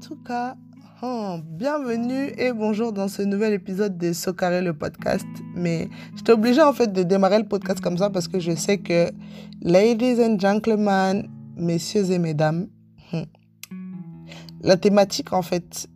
tout 0.00 0.16
cas, 0.16 0.54
oh, 1.02 1.38
bienvenue 1.42 2.32
et 2.38 2.52
bonjour 2.52 2.92
dans 2.92 3.08
ce 3.08 3.22
nouvel 3.22 3.52
épisode 3.52 3.98
de 3.98 4.12
Socaré 4.12 4.62
le 4.62 4.72
podcast. 4.72 5.26
Mais 5.56 5.88
j'étais 6.14 6.32
obligée 6.32 6.62
en 6.62 6.72
fait 6.72 6.92
de 6.92 7.02
démarrer 7.02 7.38
le 7.38 7.48
podcast 7.48 7.80
comme 7.80 7.98
ça 7.98 8.08
parce 8.08 8.28
que 8.28 8.38
je 8.38 8.54
sais 8.54 8.78
que, 8.78 9.10
ladies 9.60 10.22
and 10.22 10.38
gentlemen, 10.38 11.28
messieurs 11.56 12.12
et 12.12 12.18
mesdames, 12.18 12.68
hmm, 13.12 13.22
la 14.62 14.76
thématique 14.76 15.32
en 15.32 15.42
fait 15.42 15.88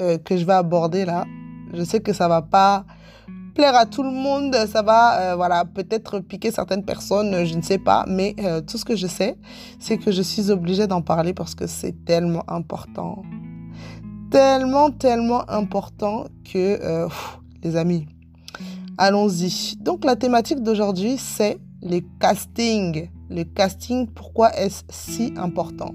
euh, 0.00 0.16
que 0.16 0.38
je 0.38 0.46
vais 0.46 0.54
aborder 0.54 1.04
là, 1.04 1.26
je 1.74 1.84
sais 1.84 2.00
que 2.00 2.14
ça 2.14 2.28
va 2.28 2.40
pas 2.40 2.86
plaire 3.54 3.76
à 3.76 3.86
tout 3.86 4.02
le 4.02 4.10
monde, 4.10 4.56
ça 4.66 4.82
va 4.82 5.20
euh, 5.20 5.36
voilà, 5.36 5.64
peut-être 5.64 6.20
piquer 6.20 6.50
certaines 6.50 6.84
personnes, 6.84 7.44
je 7.44 7.54
ne 7.54 7.62
sais 7.62 7.78
pas, 7.78 8.04
mais 8.08 8.34
euh, 8.40 8.60
tout 8.60 8.78
ce 8.78 8.84
que 8.84 8.96
je 8.96 9.06
sais, 9.06 9.36
c'est 9.78 9.98
que 9.98 10.10
je 10.10 10.22
suis 10.22 10.50
obligée 10.50 10.86
d'en 10.86 11.02
parler 11.02 11.34
parce 11.34 11.54
que 11.54 11.66
c'est 11.66 12.04
tellement 12.04 12.44
important. 12.48 13.22
Tellement, 14.30 14.92
tellement 14.92 15.48
important 15.50 16.26
que, 16.44 16.78
euh, 16.82 17.08
les 17.64 17.74
amis, 17.74 18.06
allons-y. 18.96 19.76
Donc 19.80 20.04
la 20.04 20.14
thématique 20.14 20.62
d'aujourd'hui, 20.62 21.16
c'est 21.18 21.58
les 21.82 22.04
castings. 22.20 23.10
Le 23.28 23.42
casting, 23.42 24.06
pourquoi 24.06 24.54
est-ce 24.56 24.82
si 24.88 25.34
important? 25.36 25.92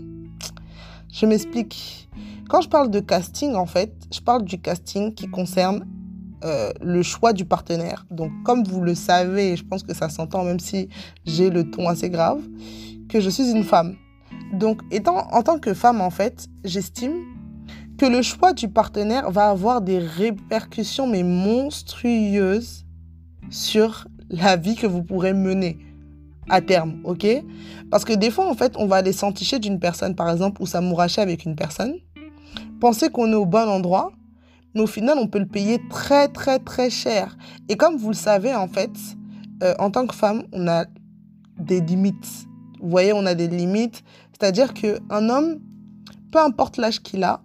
Je 1.14 1.26
m'explique. 1.26 2.10
Quand 2.50 2.60
je 2.60 2.68
parle 2.68 2.92
de 2.92 3.00
casting, 3.00 3.56
en 3.56 3.66
fait, 3.66 3.94
je 4.14 4.20
parle 4.20 4.44
du 4.44 4.60
casting 4.60 5.14
qui 5.14 5.28
concerne 5.28 5.88
euh, 6.44 6.72
le 6.82 7.04
choix 7.04 7.32
du 7.32 7.46
partenaire. 7.46 8.06
Donc, 8.12 8.32
comme 8.44 8.64
vous 8.66 8.82
le 8.82 8.96
savez, 8.96 9.56
je 9.56 9.64
pense 9.64 9.82
que 9.84 9.94
ça 9.94 10.10
s'entend 10.10 10.44
même 10.44 10.60
si 10.60 10.90
j'ai 11.26 11.50
le 11.50 11.72
ton 11.72 11.88
assez 11.88 12.10
grave, 12.10 12.42
que 13.08 13.22
je 13.22 13.30
suis 13.30 13.50
une 13.50 13.64
femme. 13.64 13.96
Donc, 14.54 14.82
étant 14.92 15.28
en 15.32 15.42
tant 15.42 15.58
que 15.58 15.74
femme, 15.74 16.02
en 16.02 16.10
fait, 16.10 16.48
j'estime 16.66 17.14
que 17.98 18.06
le 18.06 18.22
choix 18.22 18.54
du 18.54 18.68
partenaire 18.68 19.32
va 19.32 19.50
avoir 19.50 19.82
des 19.82 20.00
répercussions 20.00 21.08
mais 21.08 21.24
monstrueuses 21.24 22.86
sur 23.50 24.08
la 24.30 24.58
vie 24.58 24.76
que 24.76 24.88
vous 24.88 25.04
pourrez 25.04 25.34
mener 25.34 25.78
à 26.50 26.62
terme, 26.62 27.00
ok? 27.04 27.26
Parce 27.90 28.06
que 28.06 28.14
des 28.14 28.30
fois, 28.30 28.50
en 28.50 28.54
fait, 28.54 28.76
on 28.78 28.86
va 28.86 28.98
aller 28.98 29.14
s'enticher 29.14 29.60
d'une 29.60 29.80
personne, 29.80 30.16
par 30.16 30.30
exemple, 30.30 30.62
ou 30.62 30.66
s'amouracher 30.66 31.22
avec 31.22 31.46
une 31.46 31.56
personne, 31.56 31.96
penser 32.80 33.10
qu'on 33.10 33.32
est 33.32 33.36
au 33.36 33.46
bon 33.46 33.68
endroit, 33.68 34.12
mais 34.74 34.82
au 34.82 34.88
final, 34.88 35.18
on 35.18 35.28
peut 35.28 35.40
le 35.40 35.48
payer 35.48 35.80
très, 35.90 36.28
très, 36.28 36.60
très 36.60 36.90
cher. 36.90 37.38
Et 37.70 37.78
comme 37.78 37.96
vous 37.96 38.10
le 38.10 38.16
savez, 38.16 38.54
en 38.54 38.68
fait, 38.68 38.92
euh, 39.64 39.74
en 39.80 39.90
tant 39.90 40.06
que 40.06 40.14
femme, 40.14 40.44
on 40.52 40.68
a 40.68 40.86
des 41.58 41.80
limites. 41.80 42.46
Vous 42.82 42.90
voyez, 42.90 43.14
on 43.14 43.26
a 43.26 43.36
des 43.36 43.48
limites. 43.48 44.04
C'est-à-dire 44.34 44.74
qu'un 44.74 45.30
homme, 45.30 45.60
peu 46.32 46.40
importe 46.40 46.76
l'âge 46.76 47.02
qu'il 47.02 47.24
a, 47.24 47.42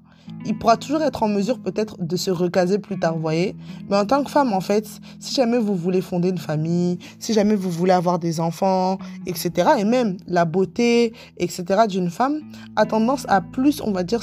il 0.46 0.58
pourra 0.58 0.76
toujours 0.76 1.02
être 1.02 1.22
en 1.22 1.28
mesure 1.28 1.58
peut-être 1.60 1.96
de 2.00 2.16
se 2.16 2.30
recaser 2.30 2.78
plus 2.78 2.98
tard, 2.98 3.14
vous 3.14 3.20
voyez. 3.20 3.56
Mais 3.88 3.96
en 3.96 4.06
tant 4.06 4.24
que 4.24 4.30
femme, 4.30 4.52
en 4.52 4.60
fait, 4.60 4.86
si 5.18 5.34
jamais 5.34 5.58
vous 5.58 5.74
voulez 5.74 6.00
fonder 6.00 6.30
une 6.30 6.38
famille, 6.38 6.98
si 7.18 7.32
jamais 7.32 7.54
vous 7.54 7.70
voulez 7.70 7.92
avoir 7.92 8.18
des 8.18 8.40
enfants, 8.40 8.98
etc., 9.26 9.70
et 9.78 9.84
même 9.84 10.16
la 10.26 10.44
beauté, 10.44 11.12
etc., 11.36 11.82
d'une 11.88 12.10
femme, 12.10 12.40
a 12.76 12.86
tendance 12.86 13.26
à 13.28 13.40
plus, 13.40 13.80
on 13.82 13.92
va 13.92 14.02
dire, 14.02 14.20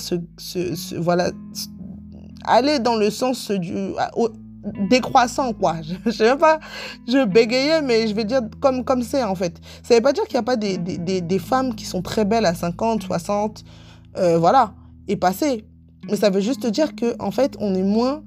voilà, 0.97 1.31
aller 2.45 2.79
dans 2.79 2.95
le 2.95 3.09
sens 3.09 3.51
du 3.51 3.93
décroissant 4.89 5.53
quoi. 5.53 5.77
Je, 6.05 6.11
sais 6.11 6.25
même 6.25 6.37
pas, 6.37 6.59
je 7.07 7.25
bégayais 7.25 7.81
mais 7.81 8.07
je 8.07 8.13
vais 8.13 8.25
dire 8.25 8.41
comme 8.59 8.83
comme 8.83 9.01
c'est 9.01 9.23
en 9.23 9.35
fait. 9.35 9.59
Ça 9.83 9.95
veut 9.95 10.01
pas 10.01 10.13
dire 10.13 10.23
qu'il 10.25 10.33
n'y 10.33 10.39
a 10.39 10.43
pas 10.43 10.55
des, 10.55 10.77
des, 10.77 11.21
des, 11.21 11.39
femmes 11.39 11.75
qui 11.75 11.85
sont 11.85 12.01
très 12.01 12.25
belles 12.25 12.45
à 12.45 12.53
50, 12.53 13.03
60, 13.03 13.63
euh, 14.17 14.37
voilà, 14.37 14.73
et 15.07 15.15
passées. 15.15 15.65
Mais 16.09 16.15
ça 16.15 16.29
veut 16.29 16.39
juste 16.39 16.65
dire 16.67 16.95
que 16.95 17.15
en 17.21 17.31
fait 17.31 17.57
on 17.59 17.75
est 17.75 17.83
moins 17.83 18.23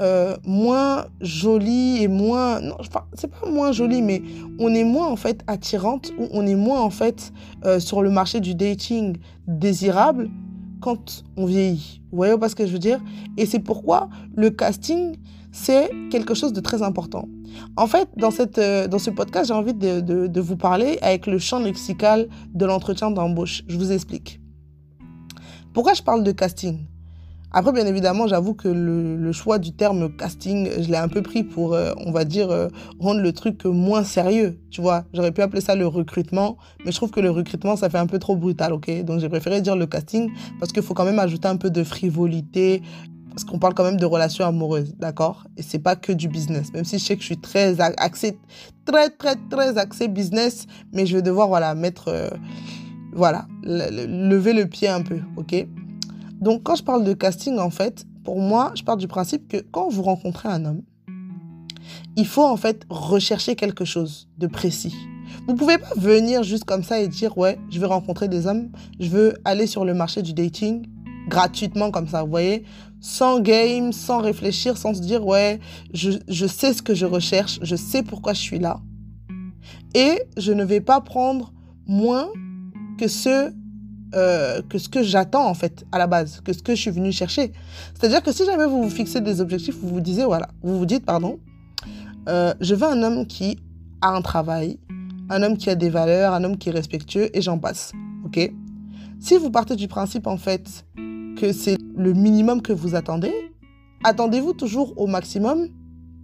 euh, 0.00 0.36
moins 0.44 1.06
jolie 1.20 2.02
et 2.02 2.08
moins 2.08 2.60
non 2.60 2.76
enfin, 2.80 3.04
c'est 3.14 3.30
pas 3.30 3.48
moins 3.48 3.72
jolie 3.72 4.02
mais 4.02 4.22
on 4.58 4.74
est 4.74 4.84
moins 4.84 5.06
en 5.06 5.16
fait 5.16 5.44
attirante 5.46 6.12
ou 6.18 6.28
on 6.32 6.46
est 6.46 6.54
moins 6.54 6.80
en 6.80 6.90
fait 6.90 7.32
euh, 7.64 7.78
sur 7.78 8.02
le 8.02 8.10
marché 8.10 8.40
du 8.40 8.54
dating 8.54 9.18
désirable 9.46 10.30
quand 10.82 11.24
on 11.36 11.46
vieillit. 11.46 12.02
Vous 12.10 12.16
voyez 12.16 12.36
pas 12.36 12.50
ce 12.50 12.54
que 12.54 12.66
je 12.66 12.72
veux 12.72 12.78
dire? 12.78 13.00
Et 13.38 13.46
c'est 13.46 13.60
pourquoi 13.60 14.10
le 14.34 14.50
casting, 14.50 15.16
c'est 15.52 15.90
quelque 16.10 16.34
chose 16.34 16.52
de 16.52 16.60
très 16.60 16.82
important. 16.82 17.28
En 17.76 17.86
fait, 17.86 18.08
dans, 18.16 18.30
cette, 18.30 18.58
euh, 18.58 18.88
dans 18.88 18.98
ce 18.98 19.10
podcast, 19.10 19.48
j'ai 19.48 19.54
envie 19.54 19.74
de, 19.74 20.00
de, 20.00 20.40
vous 20.40 20.56
parler 20.56 20.98
avec 21.00 21.26
le 21.26 21.38
champ 21.38 21.60
lexical 21.60 22.28
de 22.52 22.66
l'entretien 22.66 23.10
d'embauche. 23.10 23.62
Je 23.68 23.78
vous 23.78 23.92
explique. 23.92 24.40
Pourquoi 25.72 25.94
je 25.94 26.02
parle 26.02 26.24
de 26.24 26.32
casting? 26.32 26.78
Après, 27.52 27.72
bien 27.72 27.86
évidemment, 27.86 28.26
j'avoue 28.26 28.54
que 28.54 28.68
le, 28.68 29.32
choix 29.32 29.58
du 29.58 29.72
terme 29.72 30.14
casting, 30.14 30.68
je 30.78 30.88
l'ai 30.88 30.96
un 30.96 31.08
peu 31.08 31.22
pris 31.22 31.42
pour, 31.42 31.74
euh, 31.74 31.92
on 32.04 32.12
va 32.12 32.24
dire, 32.24 32.50
euh, 32.50 32.68
rendre 32.98 33.20
le 33.20 33.32
truc 33.32 33.64
moins 33.64 34.04
sérieux. 34.04 34.58
Tu 34.70 34.80
vois, 34.80 35.04
j'aurais 35.14 35.32
pu 35.32 35.42
appeler 35.42 35.60
ça 35.60 35.74
le 35.74 35.86
recrutement, 35.86 36.56
mais 36.84 36.92
je 36.92 36.96
trouve 36.96 37.10
que 37.10 37.20
le 37.20 37.30
recrutement, 37.30 37.76
ça 37.76 37.88
fait 37.88 37.98
un 37.98 38.06
peu 38.06 38.18
trop 38.18 38.36
brutal, 38.36 38.72
ok? 38.72 39.04
Donc 39.04 39.20
j'ai 39.20 39.28
préféré 39.28 39.60
dire 39.60 39.76
le 39.76 39.86
casting 39.86 40.30
parce 40.60 40.72
qu'il 40.72 40.82
faut 40.82 40.94
quand 40.94 41.04
même 41.04 41.18
ajouter 41.18 41.48
un 41.48 41.56
peu 41.56 41.70
de 41.70 41.82
frivolité, 41.82 42.82
parce 43.30 43.44
qu'on 43.44 43.58
parle 43.58 43.74
quand 43.74 43.84
même 43.84 43.96
de 43.96 44.04
relations 44.04 44.44
amoureuses, 44.44 44.94
d'accord? 44.98 45.44
Et 45.56 45.62
c'est 45.62 45.78
pas 45.78 45.96
que 45.96 46.12
du 46.12 46.28
business. 46.28 46.72
Même 46.74 46.84
si 46.84 46.98
je 46.98 47.04
sais 47.04 47.16
que 47.16 47.22
je 47.22 47.26
suis 47.26 47.38
très 47.38 47.80
axé, 47.80 48.38
très, 48.84 49.08
très, 49.08 49.36
très 49.50 49.78
axé 49.78 50.08
business, 50.08 50.66
mais 50.92 51.06
je 51.06 51.16
vais 51.16 51.22
devoir, 51.22 51.48
voilà, 51.48 51.74
mettre, 51.74 52.08
euh, 52.08 52.28
voilà, 53.14 53.46
lever 53.62 54.52
le 54.52 54.66
pied 54.66 54.88
un 54.88 55.02
peu, 55.02 55.20
ok? 55.36 55.66
Donc, 56.42 56.64
quand 56.64 56.74
je 56.74 56.82
parle 56.82 57.04
de 57.04 57.12
casting, 57.12 57.56
en 57.60 57.70
fait, 57.70 58.04
pour 58.24 58.40
moi, 58.40 58.72
je 58.74 58.82
pars 58.82 58.96
du 58.96 59.06
principe 59.06 59.46
que 59.46 59.58
quand 59.58 59.88
vous 59.88 60.02
rencontrez 60.02 60.48
un 60.48 60.64
homme, 60.64 60.82
il 62.16 62.26
faut 62.26 62.44
en 62.44 62.56
fait 62.56 62.84
rechercher 62.90 63.54
quelque 63.54 63.84
chose 63.84 64.28
de 64.38 64.48
précis. 64.48 64.94
Vous 65.46 65.54
pouvez 65.54 65.78
pas 65.78 65.94
venir 65.96 66.42
juste 66.42 66.64
comme 66.64 66.82
ça 66.82 67.00
et 67.00 67.06
dire 67.06 67.38
ouais, 67.38 67.60
je 67.70 67.78
veux 67.78 67.86
rencontrer 67.86 68.26
des 68.26 68.48
hommes, 68.48 68.70
je 68.98 69.08
veux 69.08 69.34
aller 69.44 69.68
sur 69.68 69.84
le 69.84 69.94
marché 69.94 70.20
du 70.20 70.32
dating 70.32 70.84
gratuitement 71.28 71.92
comme 71.92 72.08
ça, 72.08 72.24
vous 72.24 72.30
voyez, 72.30 72.64
sans 73.00 73.38
game, 73.38 73.92
sans 73.92 74.18
réfléchir, 74.18 74.76
sans 74.76 74.94
se 74.94 75.00
dire 75.00 75.24
ouais, 75.24 75.60
je, 75.94 76.10
je 76.26 76.46
sais 76.48 76.74
ce 76.74 76.82
que 76.82 76.94
je 76.94 77.06
recherche, 77.06 77.60
je 77.62 77.76
sais 77.76 78.02
pourquoi 78.02 78.32
je 78.32 78.40
suis 78.40 78.58
là. 78.58 78.80
Et 79.94 80.20
je 80.36 80.52
ne 80.52 80.64
vais 80.64 80.80
pas 80.80 81.00
prendre 81.00 81.52
moins 81.86 82.28
que 82.98 83.06
ce 83.06 83.52
euh, 84.14 84.60
que 84.68 84.78
ce 84.78 84.88
que 84.88 85.02
j'attends 85.02 85.46
en 85.46 85.54
fait 85.54 85.84
à 85.92 85.98
la 85.98 86.06
base, 86.06 86.40
que 86.40 86.52
ce 86.52 86.62
que 86.62 86.74
je 86.74 86.80
suis 86.80 86.90
venu 86.90 87.12
chercher. 87.12 87.52
C'est-à-dire 87.94 88.22
que 88.22 88.32
si 88.32 88.44
jamais 88.44 88.66
vous 88.66 88.82
vous 88.82 88.90
fixez 88.90 89.20
des 89.20 89.40
objectifs, 89.40 89.76
vous 89.80 89.88
vous 89.88 90.00
disiez, 90.00 90.24
voilà, 90.24 90.48
vous 90.62 90.78
vous 90.78 90.86
dites, 90.86 91.04
pardon, 91.04 91.38
euh, 92.28 92.54
je 92.60 92.74
veux 92.74 92.86
un 92.86 93.02
homme 93.02 93.26
qui 93.26 93.58
a 94.00 94.10
un 94.10 94.22
travail, 94.22 94.78
un 95.30 95.42
homme 95.42 95.56
qui 95.56 95.70
a 95.70 95.74
des 95.74 95.88
valeurs, 95.88 96.34
un 96.34 96.44
homme 96.44 96.58
qui 96.58 96.68
est 96.68 96.72
respectueux, 96.72 97.36
et 97.36 97.40
j'en 97.40 97.58
passe. 97.58 97.92
Ok? 98.24 98.52
Si 99.20 99.36
vous 99.36 99.50
partez 99.50 99.76
du 99.76 99.88
principe 99.88 100.26
en 100.26 100.36
fait 100.36 100.84
que 101.38 101.52
c'est 101.52 101.78
le 101.96 102.12
minimum 102.12 102.60
que 102.60 102.72
vous 102.72 102.94
attendez, 102.94 103.32
attendez-vous 104.04 104.52
toujours 104.52 104.98
au 105.00 105.06
maximum, 105.06 105.68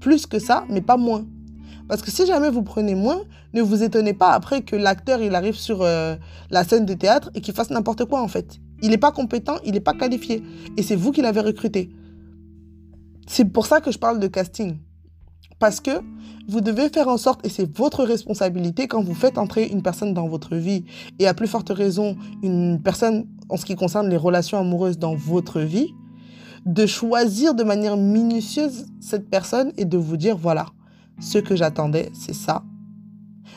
plus 0.00 0.26
que 0.26 0.38
ça, 0.38 0.64
mais 0.68 0.80
pas 0.80 0.96
moins. 0.96 1.24
Parce 1.88 2.02
que 2.02 2.10
si 2.10 2.26
jamais 2.26 2.50
vous 2.50 2.62
prenez 2.62 2.94
moins, 2.94 3.22
ne 3.54 3.62
vous 3.62 3.82
étonnez 3.82 4.12
pas 4.12 4.32
après 4.32 4.60
que 4.60 4.76
l'acteur 4.76 5.22
il 5.22 5.34
arrive 5.34 5.56
sur 5.56 5.82
euh, 5.82 6.16
la 6.50 6.62
scène 6.62 6.84
de 6.84 6.94
théâtre 6.94 7.30
et 7.34 7.40
qu'il 7.40 7.54
fasse 7.54 7.70
n'importe 7.70 8.04
quoi 8.04 8.20
en 8.22 8.28
fait. 8.28 8.58
Il 8.82 8.90
n'est 8.90 8.98
pas 8.98 9.10
compétent, 9.10 9.56
il 9.64 9.72
n'est 9.72 9.80
pas 9.80 9.94
qualifié. 9.94 10.42
Et 10.76 10.82
c'est 10.82 10.96
vous 10.96 11.12
qui 11.12 11.22
l'avez 11.22 11.40
recruté. 11.40 11.90
C'est 13.26 13.46
pour 13.46 13.66
ça 13.66 13.80
que 13.80 13.90
je 13.90 13.98
parle 13.98 14.20
de 14.20 14.26
casting. 14.26 14.76
Parce 15.58 15.80
que 15.80 15.90
vous 16.48 16.60
devez 16.60 16.88
faire 16.88 17.08
en 17.08 17.16
sorte, 17.16 17.44
et 17.44 17.48
c'est 17.48 17.76
votre 17.76 18.04
responsabilité 18.04 18.86
quand 18.86 19.02
vous 19.02 19.14
faites 19.14 19.38
entrer 19.38 19.66
une 19.66 19.82
personne 19.82 20.14
dans 20.14 20.28
votre 20.28 20.54
vie, 20.56 20.84
et 21.18 21.26
à 21.26 21.34
plus 21.34 21.48
forte 21.48 21.70
raison 21.70 22.16
une 22.42 22.80
personne 22.80 23.26
en 23.48 23.56
ce 23.56 23.64
qui 23.64 23.74
concerne 23.74 24.08
les 24.08 24.16
relations 24.16 24.58
amoureuses 24.58 24.98
dans 24.98 25.14
votre 25.14 25.60
vie, 25.60 25.92
de 26.64 26.86
choisir 26.86 27.54
de 27.54 27.64
manière 27.64 27.96
minutieuse 27.96 28.86
cette 29.00 29.28
personne 29.28 29.72
et 29.76 29.84
de 29.84 29.98
vous 29.98 30.16
dire, 30.16 30.36
voilà, 30.36 30.66
ce 31.20 31.38
que 31.38 31.56
j'attendais, 31.56 32.10
c'est 32.12 32.34
ça. 32.34 32.62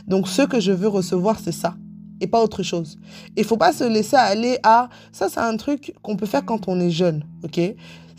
Donc 0.08 0.28
ce 0.28 0.42
que 0.44 0.60
je 0.60 0.72
veux 0.72 0.88
recevoir, 0.88 1.40
c'est 1.40 1.52
ça. 1.52 1.76
Et 2.20 2.28
pas 2.28 2.42
autre 2.42 2.64
chose. 2.64 3.00
Il 3.36 3.44
faut 3.44 3.58
pas 3.58 3.74
se 3.74 3.84
laisser 3.84 4.16
aller 4.16 4.60
à... 4.64 4.90
Ça, 5.12 5.28
c'est 5.28 5.40
un 5.40 5.58
truc 5.58 5.94
qu'on 6.04 6.16
peut 6.16 6.28
faire 6.28 6.46
quand 6.46 6.68
on 6.68 6.80
est 6.80 6.92
jeune, 6.92 7.24
ok? 7.44 7.60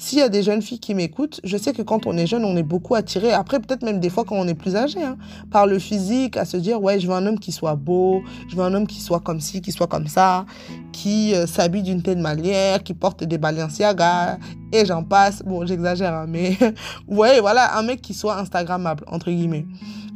S'il 0.02 0.18
y 0.18 0.22
a 0.22 0.28
des 0.28 0.42
jeunes 0.42 0.62
filles 0.62 0.80
qui 0.80 0.96
m'écoutent, 0.96 1.40
je 1.44 1.56
sais 1.56 1.72
que 1.72 1.80
quand 1.80 2.08
on 2.08 2.16
est 2.16 2.26
jeune, 2.26 2.44
on 2.44 2.56
est 2.56 2.64
beaucoup 2.64 2.96
attiré, 2.96 3.32
après 3.32 3.60
peut-être 3.60 3.84
même 3.84 4.00
des 4.00 4.10
fois 4.10 4.24
quand 4.24 4.34
on 4.34 4.48
est 4.48 4.54
plus 4.54 4.74
âgé, 4.74 5.00
hein, 5.00 5.16
par 5.52 5.68
le 5.68 5.78
physique, 5.78 6.36
à 6.36 6.44
se 6.44 6.56
dire, 6.56 6.82
ouais, 6.82 6.98
je 6.98 7.06
veux 7.06 7.14
un 7.14 7.24
homme 7.24 7.38
qui 7.38 7.52
soit 7.52 7.76
beau, 7.76 8.20
je 8.48 8.56
veux 8.56 8.64
un 8.64 8.74
homme 8.74 8.88
qui 8.88 9.00
soit 9.00 9.20
comme 9.20 9.38
ci, 9.38 9.62
qui 9.62 9.70
soit 9.70 9.86
comme 9.86 10.08
ça, 10.08 10.44
qui 10.90 11.36
euh, 11.36 11.46
s'habille 11.46 11.84
d'une 11.84 12.02
telle 12.02 12.18
manière, 12.18 12.82
qui 12.82 12.94
porte 12.94 13.22
des 13.22 13.38
Balenciaga, 13.38 14.38
et 14.72 14.84
j'en 14.84 15.04
passe. 15.04 15.44
Bon, 15.44 15.64
j'exagère, 15.64 16.12
hein, 16.12 16.26
mais 16.28 16.58
ouais, 17.06 17.38
voilà, 17.38 17.78
un 17.78 17.82
mec 17.84 18.02
qui 18.02 18.12
soit 18.12 18.40
Instagrammable, 18.40 19.04
entre 19.06 19.30
guillemets. 19.30 19.66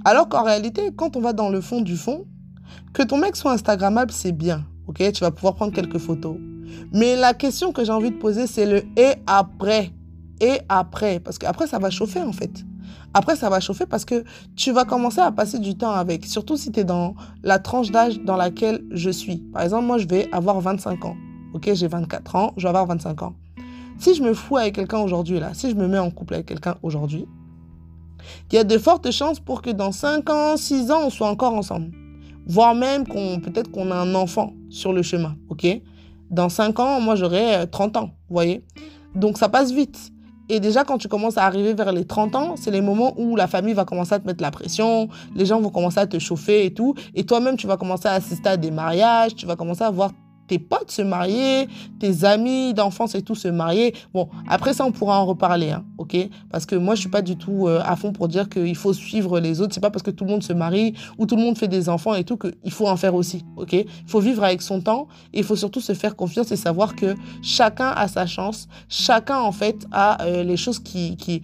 Alors 0.04 0.28
qu'en 0.28 0.42
réalité, 0.42 0.90
quand 0.96 1.16
on 1.16 1.20
va 1.20 1.32
dans 1.32 1.48
le 1.48 1.60
fond 1.60 1.80
du 1.80 1.96
fond, 1.96 2.24
que 2.92 3.04
ton 3.04 3.18
mec 3.18 3.36
soit 3.36 3.52
Instagrammable, 3.52 4.10
c'est 4.10 4.32
bien, 4.32 4.64
ok 4.86 5.12
Tu 5.12 5.20
vas 5.20 5.30
pouvoir 5.30 5.54
prendre 5.54 5.72
quelques 5.72 5.98
photos 5.98 6.36
Mais 6.92 7.16
la 7.16 7.34
question 7.34 7.72
que 7.72 7.84
j'ai 7.84 7.92
envie 7.92 8.10
de 8.10 8.16
poser, 8.16 8.46
c'est 8.46 8.66
le 8.66 8.84
et 8.96 9.14
après. 9.26 9.92
Et 10.40 10.60
après. 10.68 11.20
Parce 11.20 11.38
qu'après, 11.38 11.66
ça 11.66 11.78
va 11.78 11.90
chauffer 11.90 12.22
en 12.22 12.32
fait. 12.32 12.64
Après, 13.14 13.36
ça 13.36 13.48
va 13.48 13.60
chauffer 13.60 13.86
parce 13.86 14.04
que 14.04 14.24
tu 14.56 14.72
vas 14.72 14.84
commencer 14.84 15.20
à 15.20 15.32
passer 15.32 15.58
du 15.58 15.76
temps 15.76 15.92
avec. 15.92 16.26
Surtout 16.26 16.56
si 16.56 16.70
tu 16.70 16.80
es 16.80 16.84
dans 16.84 17.14
la 17.42 17.58
tranche 17.58 17.90
d'âge 17.90 18.20
dans 18.20 18.36
laquelle 18.36 18.84
je 18.90 19.10
suis. 19.10 19.38
Par 19.38 19.62
exemple, 19.62 19.86
moi, 19.86 19.98
je 19.98 20.06
vais 20.06 20.28
avoir 20.32 20.60
25 20.60 21.04
ans. 21.06 21.16
Ok, 21.54 21.70
j'ai 21.72 21.88
24 21.88 22.36
ans, 22.36 22.52
je 22.56 22.64
vais 22.64 22.68
avoir 22.68 22.86
25 22.86 23.22
ans. 23.22 23.34
Si 23.98 24.14
je 24.14 24.22
me 24.22 24.34
fous 24.34 24.58
avec 24.58 24.74
quelqu'un 24.74 24.98
aujourd'hui, 24.98 25.40
là, 25.40 25.54
si 25.54 25.70
je 25.70 25.76
me 25.76 25.88
mets 25.88 25.98
en 25.98 26.10
couple 26.10 26.34
avec 26.34 26.46
quelqu'un 26.46 26.76
aujourd'hui, 26.82 27.26
il 28.50 28.56
y 28.56 28.58
a 28.58 28.64
de 28.64 28.76
fortes 28.76 29.10
chances 29.10 29.40
pour 29.40 29.62
que 29.62 29.70
dans 29.70 29.92
5 29.92 30.28
ans, 30.28 30.56
6 30.56 30.90
ans, 30.90 31.06
on 31.06 31.10
soit 31.10 31.28
encore 31.28 31.54
ensemble. 31.54 31.92
Voire 32.46 32.74
même 32.74 33.06
qu'on 33.06 33.40
peut-être 33.40 33.70
qu'on 33.70 33.90
a 33.90 33.96
un 33.96 34.14
enfant 34.14 34.52
sur 34.70 34.92
le 34.92 35.02
chemin, 35.02 35.36
ok? 35.48 35.66
Dans 36.30 36.48
5 36.48 36.78
ans, 36.80 37.00
moi, 37.00 37.14
j'aurai 37.14 37.66
30 37.70 37.96
euh, 37.96 38.00
ans, 38.00 38.10
voyez? 38.28 38.64
Donc, 39.14 39.38
ça 39.38 39.48
passe 39.48 39.72
vite. 39.72 40.12
Et 40.48 40.60
déjà, 40.60 40.84
quand 40.84 40.98
tu 40.98 41.08
commences 41.08 41.38
à 41.38 41.44
arriver 41.44 41.74
vers 41.74 41.92
les 41.92 42.04
30 42.04 42.36
ans, 42.36 42.54
c'est 42.56 42.70
les 42.70 42.80
moments 42.80 43.14
où 43.16 43.34
la 43.34 43.48
famille 43.48 43.74
va 43.74 43.84
commencer 43.84 44.14
à 44.14 44.20
te 44.20 44.26
mettre 44.26 44.42
la 44.42 44.52
pression, 44.52 45.08
les 45.34 45.44
gens 45.44 45.60
vont 45.60 45.70
commencer 45.70 45.98
à 45.98 46.06
te 46.06 46.18
chauffer 46.20 46.66
et 46.66 46.72
tout. 46.72 46.94
Et 47.14 47.24
toi-même, 47.24 47.56
tu 47.56 47.66
vas 47.66 47.76
commencer 47.76 48.06
à 48.06 48.12
assister 48.12 48.50
à 48.50 48.56
des 48.56 48.70
mariages, 48.70 49.34
tu 49.34 49.46
vas 49.46 49.56
commencer 49.56 49.82
à 49.82 49.90
voir 49.90 50.12
tes 50.46 50.58
potes 50.58 50.90
se 50.90 51.02
marier, 51.02 51.68
tes 51.98 52.24
amis 52.24 52.74
d'enfance 52.74 53.14
et 53.14 53.22
tout 53.22 53.34
se 53.34 53.48
marier. 53.48 53.94
Bon, 54.12 54.28
après 54.48 54.74
ça, 54.74 54.84
on 54.84 54.92
pourra 54.92 55.20
en 55.20 55.26
reparler, 55.26 55.70
hein, 55.70 55.84
ok? 55.98 56.16
Parce 56.50 56.66
que 56.66 56.76
moi, 56.76 56.94
je 56.94 57.00
suis 57.00 57.10
pas 57.10 57.22
du 57.22 57.36
tout 57.36 57.66
euh, 57.66 57.80
à 57.84 57.96
fond 57.96 58.12
pour 58.12 58.28
dire 58.28 58.48
qu'il 58.48 58.76
faut 58.76 58.92
suivre 58.92 59.40
les 59.40 59.60
autres. 59.60 59.74
C'est 59.74 59.80
pas 59.80 59.90
parce 59.90 60.02
que 60.02 60.10
tout 60.10 60.24
le 60.24 60.30
monde 60.30 60.42
se 60.42 60.52
marie 60.52 60.94
ou 61.18 61.26
tout 61.26 61.36
le 61.36 61.42
monde 61.42 61.58
fait 61.58 61.68
des 61.68 61.88
enfants 61.88 62.14
et 62.14 62.24
tout 62.24 62.36
qu'il 62.36 62.70
faut 62.70 62.88
en 62.88 62.96
faire 62.96 63.14
aussi, 63.14 63.44
ok? 63.56 63.72
Il 63.72 63.86
faut 64.06 64.20
vivre 64.20 64.44
avec 64.44 64.62
son 64.62 64.80
temps 64.80 65.08
et 65.32 65.38
il 65.38 65.44
faut 65.44 65.56
surtout 65.56 65.80
se 65.80 65.92
faire 65.92 66.16
confiance 66.16 66.52
et 66.52 66.56
savoir 66.56 66.94
que 66.96 67.14
chacun 67.42 67.88
a 67.96 68.08
sa 68.08 68.26
chance, 68.26 68.68
chacun 68.88 69.38
en 69.38 69.52
fait 69.52 69.86
a 69.92 70.22
euh, 70.24 70.42
les 70.42 70.56
choses 70.56 70.78
qui, 70.78 71.16
qui 71.16 71.42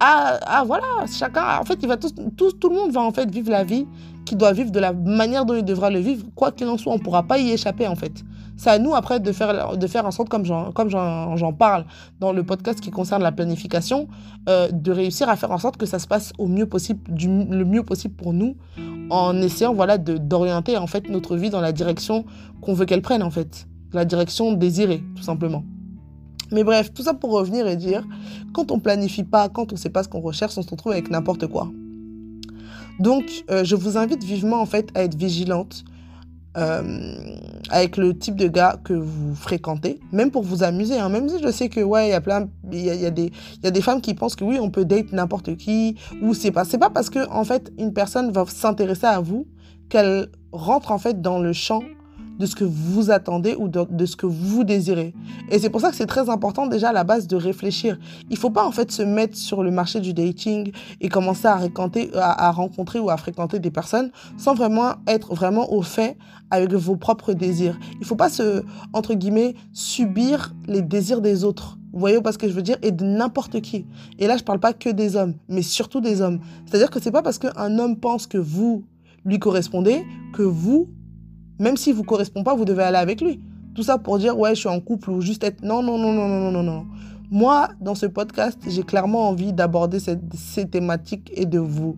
ah, 0.00 0.64
voilà, 0.66 1.06
chacun, 1.10 1.58
en 1.60 1.64
fait, 1.64 1.78
il 1.80 1.88
va 1.88 1.96
tout, 1.96 2.10
tout 2.36 2.68
le 2.68 2.74
monde 2.74 2.92
va 2.92 3.00
en 3.00 3.12
fait 3.12 3.30
vivre 3.30 3.50
la 3.50 3.64
vie 3.64 3.86
qu'il 4.24 4.38
doit 4.38 4.52
vivre 4.52 4.70
de 4.70 4.80
la 4.80 4.92
manière 4.92 5.44
dont 5.44 5.54
il 5.54 5.64
devra 5.64 5.90
le 5.90 5.98
vivre. 5.98 6.26
Quoi 6.34 6.52
qu'il 6.52 6.66
en 6.68 6.78
soit, 6.78 6.92
on 6.92 6.98
ne 6.98 7.02
pourra 7.02 7.22
pas 7.22 7.38
y 7.38 7.50
échapper 7.50 7.86
en 7.86 7.94
fait. 7.94 8.12
C'est 8.56 8.70
à 8.70 8.78
nous 8.78 8.94
après 8.94 9.20
de 9.20 9.32
faire, 9.32 9.76
de 9.76 9.86
faire 9.86 10.06
en 10.06 10.10
sorte, 10.10 10.28
comme 10.28 10.44
j'en 10.44 11.52
parle 11.52 11.84
dans 12.20 12.32
le 12.32 12.44
podcast 12.44 12.80
qui 12.80 12.90
concerne 12.90 13.22
la 13.22 13.32
planification, 13.32 14.08
euh, 14.48 14.68
de 14.70 14.92
réussir 14.92 15.28
à 15.28 15.36
faire 15.36 15.50
en 15.50 15.58
sorte 15.58 15.76
que 15.76 15.86
ça 15.86 15.98
se 15.98 16.06
passe 16.06 16.32
au 16.38 16.46
mieux 16.46 16.66
possible, 16.66 17.00
du, 17.12 17.26
le 17.28 17.64
mieux 17.64 17.82
possible 17.82 18.14
pour 18.14 18.32
nous, 18.32 18.56
en 19.10 19.36
essayant 19.42 19.74
voilà, 19.74 19.98
d'orienter 19.98 20.76
en 20.76 20.86
fait 20.86 21.08
notre 21.08 21.36
vie 21.36 21.50
dans 21.50 21.60
la 21.60 21.72
direction 21.72 22.24
qu'on 22.60 22.74
veut 22.74 22.86
qu'elle 22.86 23.02
prenne 23.02 23.22
en 23.22 23.30
fait, 23.30 23.66
la 23.92 24.04
direction 24.04 24.52
désirée 24.52 25.02
tout 25.16 25.22
simplement. 25.22 25.64
Mais 26.52 26.62
bref, 26.62 26.92
tout 26.92 27.02
ça 27.02 27.14
pour 27.14 27.32
revenir 27.32 27.66
et 27.66 27.76
dire, 27.76 28.06
quand 28.52 28.70
on 28.70 28.78
planifie 28.78 29.24
pas, 29.24 29.48
quand 29.48 29.72
on 29.72 29.74
ne 29.74 29.80
sait 29.80 29.90
pas 29.90 30.02
ce 30.02 30.08
qu'on 30.08 30.20
recherche, 30.20 30.56
on 30.56 30.62
se 30.62 30.70
retrouve 30.70 30.92
avec 30.92 31.10
n'importe 31.10 31.46
quoi. 31.48 31.68
Donc, 33.00 33.24
euh, 33.50 33.64
je 33.64 33.74
vous 33.74 33.96
invite 33.98 34.22
vivement 34.22 34.60
en 34.60 34.66
fait 34.66 34.90
à 34.94 35.02
être 35.02 35.16
vigilante 35.16 35.84
euh, 36.56 37.36
avec 37.70 37.96
le 37.96 38.16
type 38.16 38.36
de 38.36 38.48
gars 38.48 38.78
que 38.84 38.92
vous 38.92 39.34
fréquentez, 39.34 40.00
même 40.12 40.30
pour 40.30 40.42
vous 40.42 40.62
amuser. 40.62 40.98
Hein. 40.98 41.08
Même 41.08 41.28
si 41.28 41.42
je 41.42 41.50
sais 41.50 41.68
que 41.68 41.80
ouais, 41.80 42.08
il 42.08 42.10
y 42.10 42.14
a 42.14 42.20
plein, 42.20 42.48
il 42.72 42.80
y 42.80 43.06
a, 43.06 43.10
des, 43.10 43.32
a 43.64 43.70
des 43.70 43.80
femmes 43.80 44.00
qui 44.00 44.14
pensent 44.14 44.36
que 44.36 44.44
oui, 44.44 44.58
on 44.60 44.70
peut 44.70 44.84
date 44.84 45.12
n'importe 45.12 45.56
qui 45.56 45.96
ou 46.22 46.34
c'est 46.34 46.50
pas, 46.52 46.64
c'est 46.64 46.78
pas 46.78 46.90
parce 46.90 47.10
que 47.10 47.28
en 47.30 47.44
fait 47.44 47.72
une 47.78 47.92
personne 47.92 48.30
va 48.32 48.44
s'intéresser 48.46 49.06
à 49.06 49.20
vous 49.20 49.46
qu'elle 49.88 50.28
rentre 50.52 50.92
en 50.92 50.98
fait 50.98 51.20
dans 51.20 51.38
le 51.38 51.52
champ 51.52 51.82
de 52.38 52.46
ce 52.46 52.56
que 52.56 52.64
vous 52.64 53.10
attendez 53.10 53.54
ou 53.58 53.68
de, 53.68 54.06
ce 54.06 54.16
que 54.16 54.26
vous 54.26 54.64
désirez. 54.64 55.14
Et 55.50 55.58
c'est 55.58 55.70
pour 55.70 55.80
ça 55.80 55.90
que 55.90 55.96
c'est 55.96 56.06
très 56.06 56.28
important 56.28 56.66
déjà 56.66 56.90
à 56.90 56.92
la 56.92 57.04
base 57.04 57.26
de 57.26 57.36
réfléchir. 57.36 57.98
Il 58.30 58.36
faut 58.36 58.50
pas 58.50 58.66
en 58.66 58.72
fait 58.72 58.90
se 58.90 59.02
mettre 59.02 59.36
sur 59.36 59.62
le 59.62 59.70
marché 59.70 60.00
du 60.00 60.14
dating 60.14 60.72
et 61.00 61.08
commencer 61.08 61.46
à, 61.46 61.58
à, 62.20 62.50
rencontrer 62.50 62.98
ou 62.98 63.10
à 63.10 63.16
fréquenter 63.16 63.58
des 63.58 63.70
personnes 63.70 64.10
sans 64.36 64.54
vraiment 64.54 64.94
être 65.06 65.34
vraiment 65.34 65.72
au 65.72 65.82
fait 65.82 66.16
avec 66.50 66.72
vos 66.72 66.96
propres 66.96 67.32
désirs. 67.32 67.78
Il 68.00 68.06
faut 68.06 68.16
pas 68.16 68.28
se, 68.28 68.62
entre 68.92 69.14
guillemets, 69.14 69.54
subir 69.72 70.54
les 70.66 70.82
désirs 70.82 71.20
des 71.20 71.44
autres. 71.44 71.78
Vous 71.92 72.00
voyez 72.00 72.20
pas 72.20 72.32
ce 72.32 72.38
que 72.38 72.48
je 72.48 72.52
veux 72.52 72.62
dire? 72.62 72.76
Et 72.82 72.90
de 72.90 73.04
n'importe 73.04 73.60
qui. 73.60 73.86
Et 74.18 74.26
là, 74.26 74.36
je 74.36 74.42
parle 74.42 74.58
pas 74.58 74.72
que 74.72 74.90
des 74.90 75.14
hommes, 75.14 75.34
mais 75.48 75.62
surtout 75.62 76.00
des 76.00 76.20
hommes. 76.20 76.40
C'est-à-dire 76.66 76.90
que 76.90 77.00
c'est 77.00 77.12
pas 77.12 77.22
parce 77.22 77.38
qu'un 77.38 77.78
homme 77.78 77.96
pense 77.98 78.26
que 78.26 78.38
vous 78.38 78.84
lui 79.24 79.38
correspondez 79.38 80.04
que 80.32 80.42
vous 80.42 80.88
même 81.58 81.76
s'il 81.76 81.92
ne 81.92 81.98
vous 81.98 82.04
correspond 82.04 82.42
pas, 82.42 82.54
vous 82.54 82.64
devez 82.64 82.82
aller 82.82 82.98
avec 82.98 83.20
lui. 83.20 83.40
Tout 83.74 83.82
ça 83.82 83.98
pour 83.98 84.18
dire, 84.18 84.38
ouais, 84.38 84.54
je 84.54 84.60
suis 84.60 84.68
en 84.68 84.80
couple 84.80 85.10
ou 85.10 85.20
juste 85.20 85.44
être... 85.44 85.62
Non, 85.62 85.82
non, 85.82 85.98
non, 85.98 86.12
non, 86.12 86.28
non, 86.28 86.50
non, 86.50 86.62
non. 86.62 86.86
Moi, 87.30 87.68
dans 87.80 87.94
ce 87.94 88.06
podcast, 88.06 88.58
j'ai 88.68 88.82
clairement 88.82 89.28
envie 89.28 89.52
d'aborder 89.52 89.98
ces 89.98 90.68
thématiques 90.68 91.32
et 91.34 91.46
de 91.46 91.58
vous, 91.58 91.96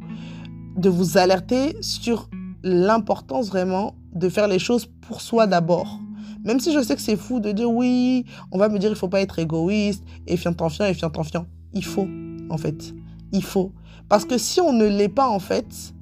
de 0.76 0.88
vous 0.88 1.18
alerter 1.18 1.76
sur 1.80 2.30
l'importance 2.62 3.48
vraiment 3.48 3.94
de 4.14 4.28
faire 4.28 4.48
les 4.48 4.58
choses 4.58 4.86
pour 5.02 5.20
soi 5.20 5.46
d'abord. 5.46 6.00
Même 6.44 6.60
si 6.60 6.72
je 6.72 6.82
sais 6.82 6.94
que 6.94 7.02
c'est 7.02 7.16
fou 7.16 7.40
de 7.40 7.52
dire 7.52 7.70
oui, 7.70 8.24
on 8.52 8.58
va 8.58 8.68
me 8.68 8.78
dire 8.78 8.90
il 8.90 8.96
faut 8.96 9.08
pas 9.08 9.20
être 9.20 9.38
égoïste, 9.38 10.04
et 10.26 10.36
fiant 10.36 10.54
en 10.60 10.68
fiant, 10.68 10.86
et 10.86 10.94
fiant 10.94 11.12
en 11.14 11.22
fiant. 11.24 11.46
Il 11.74 11.84
faut, 11.84 12.08
en 12.48 12.56
fait. 12.56 12.94
Il 13.32 13.42
faut. 13.42 13.72
Parce 14.08 14.24
que 14.24 14.38
si 14.38 14.60
on 14.60 14.72
ne 14.72 14.86
l'est 14.86 15.08
pas, 15.08 15.28
en 15.28 15.40
fait, 15.40 15.92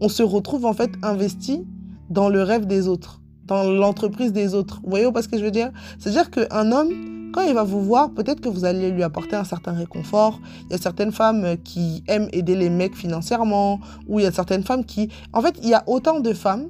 on 0.00 0.08
se 0.08 0.22
retrouve 0.22 0.64
en 0.64 0.72
fait 0.72 0.90
investi 1.02 1.66
dans 2.10 2.28
le 2.28 2.42
rêve 2.42 2.66
des 2.66 2.88
autres, 2.88 3.20
dans 3.46 3.64
l'entreprise 3.64 4.32
des 4.32 4.54
autres. 4.54 4.80
Vous 4.82 4.90
voyez 4.90 5.10
pas 5.12 5.22
ce 5.22 5.28
que 5.28 5.38
je 5.38 5.44
veux 5.44 5.50
dire? 5.50 5.70
C'est-à-dire 5.98 6.30
qu'un 6.30 6.72
homme, 6.72 6.90
quand 7.32 7.42
il 7.42 7.54
va 7.54 7.64
vous 7.64 7.82
voir, 7.82 8.10
peut-être 8.12 8.40
que 8.40 8.48
vous 8.48 8.64
allez 8.64 8.90
lui 8.90 9.02
apporter 9.02 9.36
un 9.36 9.44
certain 9.44 9.72
réconfort. 9.72 10.40
Il 10.64 10.72
y 10.72 10.74
a 10.74 10.78
certaines 10.78 11.12
femmes 11.12 11.56
qui 11.64 12.02
aiment 12.08 12.28
aider 12.32 12.56
les 12.56 12.70
mecs 12.70 12.96
financièrement, 12.96 13.80
ou 14.08 14.20
il 14.20 14.22
y 14.22 14.26
a 14.26 14.32
certaines 14.32 14.62
femmes 14.62 14.84
qui... 14.84 15.10
En 15.32 15.42
fait, 15.42 15.58
il 15.62 15.68
y 15.68 15.74
a 15.74 15.84
autant 15.86 16.20
de 16.20 16.32
femmes 16.32 16.68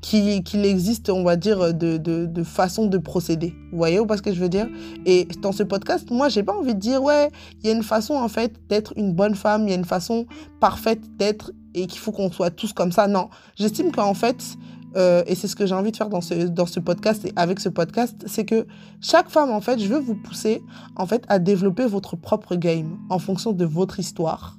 qu'il 0.00 0.64
existe, 0.64 1.10
on 1.10 1.24
va 1.24 1.34
dire, 1.34 1.74
de, 1.74 1.96
de, 1.96 2.26
de 2.26 2.42
façon 2.44 2.86
de 2.86 2.98
procéder. 2.98 3.54
Vous 3.72 3.78
voyez 3.78 4.04
pas 4.06 4.16
ce 4.16 4.22
que 4.22 4.32
je 4.32 4.40
veux 4.40 4.48
dire? 4.48 4.68
Et 5.06 5.26
dans 5.42 5.50
ce 5.50 5.64
podcast, 5.64 6.10
moi, 6.10 6.28
j'ai 6.28 6.44
pas 6.44 6.54
envie 6.54 6.74
de 6.74 6.80
dire, 6.80 7.02
ouais, 7.02 7.30
il 7.60 7.66
y 7.66 7.72
a 7.72 7.74
une 7.74 7.82
façon, 7.82 8.14
en 8.14 8.28
fait, 8.28 8.60
d'être 8.68 8.92
une 8.96 9.12
bonne 9.12 9.34
femme, 9.34 9.62
il 9.64 9.70
y 9.70 9.72
a 9.72 9.76
une 9.76 9.84
façon 9.84 10.26
parfaite 10.60 11.00
d'être 11.16 11.50
et 11.82 11.86
qu'il 11.86 12.00
faut 12.00 12.12
qu'on 12.12 12.30
soit 12.30 12.50
tous 12.50 12.72
comme 12.72 12.92
ça. 12.92 13.08
Non, 13.08 13.28
j'estime 13.56 13.92
qu'en 13.92 14.14
fait, 14.14 14.56
euh, 14.96 15.22
et 15.26 15.34
c'est 15.34 15.48
ce 15.48 15.56
que 15.56 15.66
j'ai 15.66 15.74
envie 15.74 15.92
de 15.92 15.96
faire 15.96 16.08
dans 16.08 16.20
ce, 16.20 16.34
dans 16.34 16.66
ce 16.66 16.80
podcast 16.80 17.24
et 17.24 17.32
avec 17.36 17.60
ce 17.60 17.68
podcast, 17.68 18.24
c'est 18.26 18.44
que 18.44 18.66
chaque 19.00 19.28
femme, 19.28 19.50
en 19.50 19.60
fait, 19.60 19.78
je 19.78 19.86
veux 19.86 19.98
vous 19.98 20.14
pousser, 20.14 20.62
en 20.96 21.06
fait, 21.06 21.24
à 21.28 21.38
développer 21.38 21.86
votre 21.86 22.16
propre 22.16 22.56
game 22.56 22.98
en 23.10 23.18
fonction 23.18 23.52
de 23.52 23.64
votre 23.64 24.00
histoire, 24.00 24.58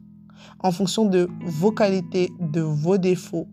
en 0.59 0.71
fonction 0.71 1.05
de 1.05 1.27
vos 1.45 1.71
qualités, 1.71 2.31
de 2.39 2.61
vos 2.61 2.97
défauts 2.97 3.47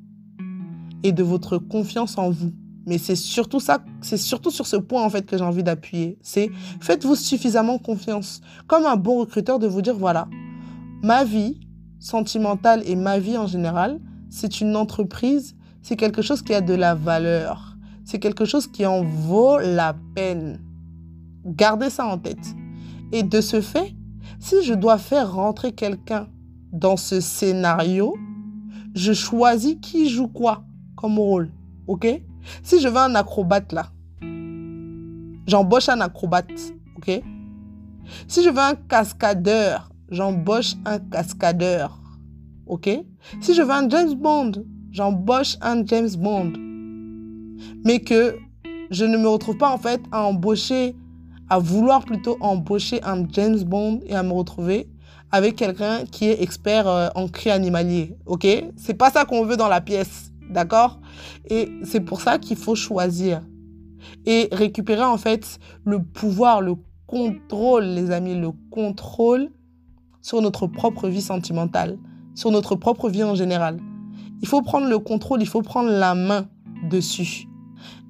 et 1.03 1.13
de 1.13 1.23
votre 1.23 1.59
confiance 1.59 2.19
en 2.19 2.31
vous. 2.31 2.53
Mais 2.87 2.99
c'est 2.99 3.17
surtout 3.17 3.59
ça, 3.59 3.85
c'est 4.01 4.17
surtout 4.17 4.53
sur 4.53 4.67
ce 4.67 4.77
point 4.77 5.03
en 5.03 5.11
fait 5.11 5.27
que 5.27 5.37
j'ai 5.37 5.43
envie 5.45 5.65
d'appuyer. 5.65 6.19
C'est 6.23 6.51
faites-vous 6.81 7.17
suffisamment 7.17 7.79
confiance, 7.79 8.41
comme 8.69 8.87
un 8.87 8.97
bon 8.97 9.19
recruteur, 9.19 9.59
de 9.59 9.67
vous 9.67 9.83
dire 9.83 9.97
voilà, 9.97 10.29
ma 11.03 11.25
vie, 11.25 11.59
sentimentale 11.99 12.83
et 12.87 12.97
ma 12.97 13.19
vie 13.19 13.37
en 13.37 13.47
général, 13.47 14.01
c'est 14.31 14.61
une 14.61 14.77
entreprise, 14.77 15.57
c'est 15.83 15.97
quelque 15.97 16.23
chose 16.23 16.43
qui 16.43 16.55
a 16.55 16.61
de 16.61 16.75
la 16.75 16.95
valeur, 16.95 17.77
c'est 18.05 18.19
quelque 18.19 18.45
chose 18.45 18.67
qui 18.67 18.87
en 18.87 19.03
vaut 19.03 19.59
la 19.59 19.95
peine. 20.15 20.61
Gardez 21.45 21.91
ça 21.91 22.07
en 22.07 22.19
tête. 22.19 22.55
Et 23.13 23.23
de 23.23 23.41
ce 23.41 23.61
fait, 23.61 23.95
si 24.41 24.63
je 24.65 24.75
dois 24.75 24.99
faire 24.99 25.33
rentrer 25.33 25.73
quelqu'un 25.73 26.29
dans 26.73 26.97
ce 26.97 27.21
scénario, 27.21 28.17
je 28.95 29.13
choisis 29.13 29.77
qui 29.81 30.09
joue 30.09 30.29
quoi 30.29 30.65
comme 30.97 31.19
rôle. 31.19 31.51
OK? 31.87 32.07
Si 32.63 32.81
je 32.81 32.89
veux 32.89 32.97
un 32.97 33.15
acrobate 33.15 33.73
là, 33.73 33.91
j'embauche 35.47 35.89
un 35.89 36.01
acrobate. 36.01 36.73
OK? 36.97 37.23
Si 38.29 38.43
je 38.43 38.51
veux 38.51 38.59
un 38.59 38.75
cascadeur, 38.75 39.91
j'embauche 40.11 40.75
un 40.85 40.99
cascadeur. 40.99 41.99
OK? 42.67 42.89
Si 43.41 43.55
je 43.55 43.63
veux 43.63 43.71
un 43.71 43.89
James 43.89 44.15
Bond, 44.15 44.53
j'embauche 44.91 45.57
un 45.61 45.85
James 45.87 46.11
Bond. 46.17 46.53
Mais 47.85 48.01
que 48.01 48.37
je 48.91 49.05
ne 49.05 49.17
me 49.17 49.29
retrouve 49.29 49.57
pas 49.57 49.71
en 49.71 49.79
fait 49.79 50.01
à 50.13 50.25
embaucher, 50.25 50.97
à 51.49 51.59
vouloir 51.59 52.05
plutôt 52.05 52.37
embaucher 52.41 53.03
un 53.05 53.27
James 53.31 53.63
Bond 53.63 54.01
et 54.07 54.15
à 54.15 54.23
me 54.23 54.33
retrouver 54.33 54.89
avec 55.33 55.57
quelqu'un 55.57 56.05
qui 56.05 56.27
est 56.27 56.43
expert 56.43 56.87
euh, 56.87 57.09
en 57.15 57.29
cri 57.29 57.51
animalier. 57.51 58.17
OK? 58.27 58.47
C'est 58.77 58.95
pas 58.95 59.11
ça 59.11 59.25
qu'on 59.25 59.45
veut 59.45 59.57
dans 59.57 59.69
la 59.69 59.81
pièce. 59.81 60.33
D'accord? 60.51 61.01
Et 61.51 61.69
c'est 61.83 62.01
pour 62.01 62.21
ça 62.21 62.39
qu'il 62.39 62.57
faut 62.57 62.77
choisir 62.77 63.43
et 64.25 64.49
récupérer 64.53 65.03
en 65.03 65.19
fait 65.19 65.59
le 65.85 66.03
pouvoir, 66.03 66.61
le 66.61 66.75
contrôle, 67.07 67.85
les 67.85 68.11
amis, 68.11 68.35
le 68.35 68.51
contrôle 68.71 69.51
sur 70.27 70.43
notre 70.43 70.67
propre 70.67 71.07
vie 71.09 71.23
sentimentale, 71.23 71.99
sur 72.35 72.51
notre 72.51 72.75
propre 72.75 73.09
vie 73.09 73.23
en 73.23 73.37
général. 73.37 73.79
Il 74.43 74.49
faut 74.49 74.61
prendre 74.61 74.89
le 74.89 74.99
contrôle, 74.99 75.41
il 75.41 75.47
faut 75.47 75.63
prendre 75.63 75.89
la 75.89 76.17
main 76.17 76.49
dessus. 76.91 77.47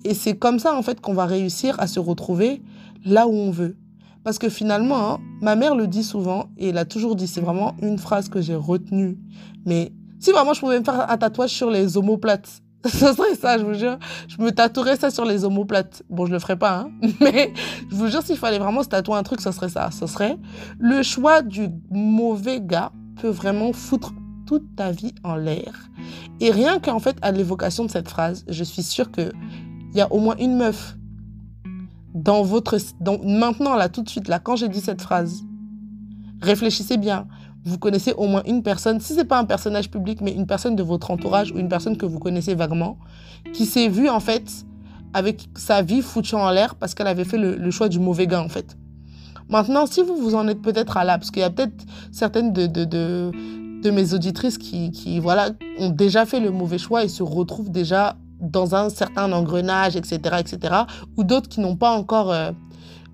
Et 0.03 0.15
c'est 0.15 0.35
comme 0.39 0.59
ça, 0.59 0.75
en 0.75 0.81
fait, 0.81 1.03
qu'on 1.03 1.13
va 1.13 1.27
réussir 1.27 1.79
à 1.79 1.87
se 1.87 2.01
retrouver 2.01 2.63
là 3.05 3.29
où 3.29 3.33
on 3.33 3.51
veut. 3.51 3.77
Parce 4.25 4.39
que 4.39 4.49
finalement, 4.49 5.13
hein, 5.13 5.19
ma 5.43 5.57
mère 5.57 5.75
le 5.75 5.87
dit 5.87 6.03
souvent, 6.03 6.47
et 6.57 6.71
elle 6.71 6.79
a 6.79 6.87
toujours 6.87 7.17
dit, 7.17 7.27
c'est 7.27 7.43
vraiment 7.43 7.75
une 7.83 7.99
phrase 7.99 8.31
que 8.31 8.41
j'ai 8.41 8.55
retenue. 8.55 9.19
Mais 9.67 9.93
si 10.19 10.33
vraiment 10.33 10.55
je 10.55 10.61
pouvais 10.61 10.79
me 10.79 10.85
faire 10.85 11.11
un 11.11 11.19
tatouage 11.19 11.51
sur 11.51 11.71
les 11.71 11.99
omoplates, 11.99 12.63
ce 12.91 13.13
serait 13.13 13.35
ça, 13.35 13.59
je 13.59 13.65
vous 13.65 13.75
jure. 13.75 13.99
Je 14.29 14.41
me 14.41 14.51
tatouerais 14.51 14.97
ça 14.97 15.11
sur 15.11 15.25
les 15.25 15.45
omoplates. 15.45 16.03
Bon, 16.09 16.27
je 16.27 16.33
le 16.33 16.39
ferai 16.39 16.57
pas, 16.57 16.79
hein. 16.79 16.91
Mais 17.21 17.53
je 17.91 17.97
vous 17.97 18.09
jure, 18.09 18.23
s'il 18.23 18.37
fallait 18.37 18.59
vraiment 18.59 18.83
se 18.83 18.89
tatouer 18.89 19.17
un 19.17 19.23
truc, 19.23 19.41
ce 19.41 19.51
serait 19.51 19.69
ça. 19.69 19.91
Ce 19.91 20.07
serait 20.07 20.37
le 20.79 21.03
choix 21.03 21.43
du 21.43 21.69
mauvais 21.91 22.61
gars 22.61 22.93
peut 23.21 23.29
vraiment 23.29 23.73
foutre 23.73 24.13
toute 24.47 24.77
ta 24.77 24.93
vie 24.93 25.15
en 25.25 25.35
l'air. 25.35 25.91
Et 26.41 26.51
rien 26.51 26.79
qu'en 26.79 27.01
fait, 27.01 27.17
à 27.23 27.33
l'évocation 27.33 27.85
de 27.85 27.91
cette 27.91 28.09
phrase, 28.09 28.45
je 28.49 28.63
suis 28.63 28.83
sûre 28.83 29.11
qu'il 29.11 29.33
y 29.95 30.01
a 30.01 30.13
au 30.13 30.21
moins 30.21 30.37
une 30.39 30.57
meuf 30.57 30.97
dans 32.15 32.43
votre... 32.43 32.79
Dans, 33.01 33.19
maintenant, 33.19 33.75
là, 33.75 33.89
tout 33.89 34.03
de 34.03 34.09
suite, 34.09 34.29
là, 34.29 34.39
quand 34.39 34.57
j'ai 34.57 34.69
dit 34.69 34.81
cette 34.81 35.03
phrase, 35.03 35.43
réfléchissez 36.41 36.97
bien. 36.97 37.27
Vous 37.67 37.79
connaissez 37.79 38.13
au 38.13 38.29
moins 38.29 38.45
une 38.47 38.63
personne, 38.63 39.01
si 39.01 39.13
ce 39.13 39.19
n'est 39.19 39.25
pas 39.25 39.41
un 39.41 39.45
personnage 39.45 39.91
public, 39.91 40.21
mais 40.21 40.31
une 40.31 40.47
personne 40.47 40.77
de 40.77 40.85
votre 40.85 41.11
entourage 41.11 41.51
ou 41.51 41.59
une 41.59 41.69
personne 41.69 41.97
que 41.97 42.07
vous 42.07 42.21
connaissez 42.21 42.55
vaguement, 42.55 42.97
qui 43.53 43.67
s'est 43.67 43.89
vue, 43.89 44.09
en 44.09 44.21
fait, 44.21 44.49
avec 45.13 45.49
sa 45.57 45.83
vie 45.83 46.01
foutue 46.01 46.37
en 46.37 46.49
l'air 46.51 46.77
parce 46.77 46.95
qu'elle 46.95 47.09
avait 47.09 47.25
fait 47.25 47.39
le, 47.39 47.71
choix 47.73 47.89
du 47.89 47.99
mauvais 47.99 48.29
gars, 48.29 48.41
en 48.41 48.49
fait. 48.49 48.77
Maintenant, 49.49 49.87
si 49.87 50.01
vous 50.05 50.15
vous 50.15 50.37
en 50.37 50.47
êtes 50.47 50.63
peut-être 50.63 50.97
à 50.97 51.03
là, 51.03 51.19
parce 51.19 51.33
qu'il 51.33 51.41
y 51.41 51.45
a 51.45 51.51
peut-être 51.51 51.85
certaines 52.13 52.53
de, 52.53 53.33
mes 53.91 54.15
auditrices 54.15 54.59
qui, 54.59 55.19
voilà, 55.19 55.51
ont 55.81 55.91
déjà 55.91 56.25
fait 56.25 56.39
le 56.39 56.53
mauvais 56.53 56.79
choix 56.79 57.03
et 57.03 57.09
se 57.09 57.25
retrouvent 57.25 57.71
déjà 57.71 58.17
dans 58.41 58.77
un 58.77 58.91
certain 58.91 59.33
engrenage, 59.33 59.97
etc., 59.97 60.37
etc., 60.39 60.75
ou 61.17 61.25
d'autres 61.25 61.49
qui 61.49 61.59
n'ont 61.59 61.77
pas 61.77 61.91
encore 61.91 62.31
euh, 62.31 62.53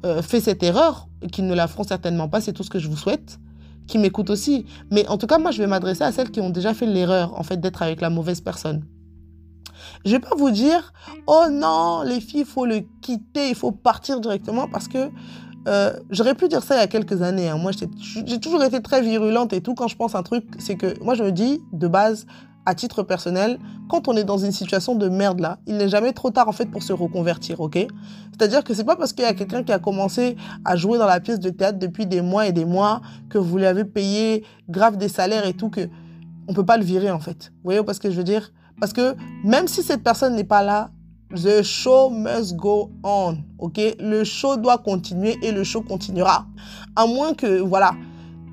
euh, 0.04 0.20
fait 0.20 0.40
cette 0.40 0.62
erreur, 0.62 1.08
qui 1.30 1.40
ne 1.40 1.54
la 1.54 1.68
feront 1.68 1.84
certainement 1.84 2.28
pas, 2.28 2.42
c'est 2.42 2.52
tout 2.52 2.64
ce 2.64 2.70
que 2.70 2.78
je 2.78 2.88
vous 2.88 2.96
souhaite, 2.98 3.38
qui 3.86 3.98
m'écoutent 3.98 4.30
aussi. 4.30 4.66
Mais 4.90 5.06
en 5.08 5.18
tout 5.18 5.26
cas, 5.26 5.38
moi, 5.38 5.50
je 5.50 5.58
vais 5.58 5.66
m'adresser 5.66 6.04
à 6.04 6.12
celles 6.12 6.30
qui 6.30 6.40
ont 6.40 6.50
déjà 6.50 6.74
fait 6.74 6.86
l'erreur, 6.86 7.38
en 7.38 7.42
fait, 7.42 7.58
d'être 7.58 7.82
avec 7.82 8.00
la 8.00 8.10
mauvaise 8.10 8.40
personne. 8.40 8.84
Je 10.04 10.12
vais 10.12 10.20
pas 10.20 10.34
vous 10.36 10.50
dire, 10.50 10.92
oh 11.26 11.44
non, 11.50 12.02
les 12.02 12.20
filles, 12.20 12.40
il 12.40 12.46
faut 12.46 12.66
le 12.66 12.80
quitter, 13.00 13.48
il 13.50 13.54
faut 13.54 13.72
partir 13.72 14.20
directement, 14.20 14.68
parce 14.68 14.88
que 14.88 15.10
euh, 15.68 15.92
j'aurais 16.10 16.34
pu 16.34 16.48
dire 16.48 16.62
ça 16.62 16.74
il 16.74 16.78
y 16.78 16.82
a 16.82 16.88
quelques 16.88 17.22
années. 17.22 17.48
Hein. 17.48 17.56
Moi, 17.56 17.70
j'ai 18.26 18.40
toujours 18.40 18.64
été 18.64 18.80
très 18.82 19.00
virulente 19.00 19.52
et 19.52 19.60
tout. 19.60 19.74
Quand 19.74 19.88
je 19.88 19.96
pense 19.96 20.14
un 20.14 20.22
truc, 20.22 20.44
c'est 20.58 20.76
que 20.76 21.00
moi, 21.02 21.14
je 21.14 21.22
me 21.22 21.30
dis, 21.30 21.60
de 21.72 21.86
base, 21.86 22.26
à 22.64 22.74
titre 22.74 23.02
personnel, 23.02 23.58
quand 23.88 24.08
on 24.08 24.16
est 24.16 24.24
dans 24.24 24.38
une 24.38 24.52
situation 24.52 24.94
de 24.94 25.08
merde 25.08 25.40
là, 25.40 25.58
il 25.66 25.76
n'est 25.76 25.88
jamais 25.88 26.12
trop 26.12 26.30
tard 26.30 26.48
en 26.48 26.52
fait 26.52 26.66
pour 26.66 26.82
se 26.82 26.92
reconvertir, 26.92 27.60
ok? 27.60 27.86
C'est-à-dire 28.32 28.64
que 28.64 28.72
c'est 28.74 28.84
pas 28.84 28.96
parce 28.96 29.12
qu'il 29.12 29.24
y 29.24 29.28
a 29.28 29.34
quelqu'un 29.34 29.62
qui 29.62 29.72
a 29.72 29.78
commencé 29.78 30.36
à 30.64 30.76
jouer 30.76 30.98
dans 30.98 31.06
la 31.06 31.20
pièce 31.20 31.40
de 31.40 31.50
théâtre 31.50 31.78
depuis 31.78 32.06
des 32.06 32.22
mois 32.22 32.46
et 32.46 32.52
des 32.52 32.64
mois 32.64 33.00
que 33.28 33.38
vous 33.38 33.58
lui 33.58 33.66
avez 33.66 33.84
payé 33.84 34.44
grave 34.68 34.96
des 34.96 35.08
salaires 35.08 35.46
et 35.46 35.54
tout 35.54 35.70
que 35.70 35.88
on 36.48 36.54
peut 36.54 36.64
pas 36.64 36.76
le 36.76 36.84
virer 36.84 37.10
en 37.10 37.20
fait. 37.20 37.52
Vous 37.56 37.70
voyez 37.70 37.80
ce 37.92 38.00
que 38.00 38.10
je 38.10 38.16
veux 38.16 38.24
dire? 38.24 38.52
Parce 38.80 38.92
que 38.92 39.14
même 39.44 39.68
si 39.68 39.82
cette 39.82 40.02
personne 40.02 40.34
n'est 40.34 40.44
pas 40.44 40.62
là, 40.62 40.90
the 41.34 41.62
show 41.62 42.10
must 42.10 42.56
go 42.56 42.90
on, 43.02 43.38
ok? 43.58 43.80
Le 44.00 44.24
show 44.24 44.56
doit 44.56 44.78
continuer 44.78 45.38
et 45.42 45.52
le 45.52 45.64
show 45.64 45.80
continuera, 45.82 46.46
à 46.94 47.06
moins 47.06 47.34
que 47.34 47.60
voilà 47.60 47.92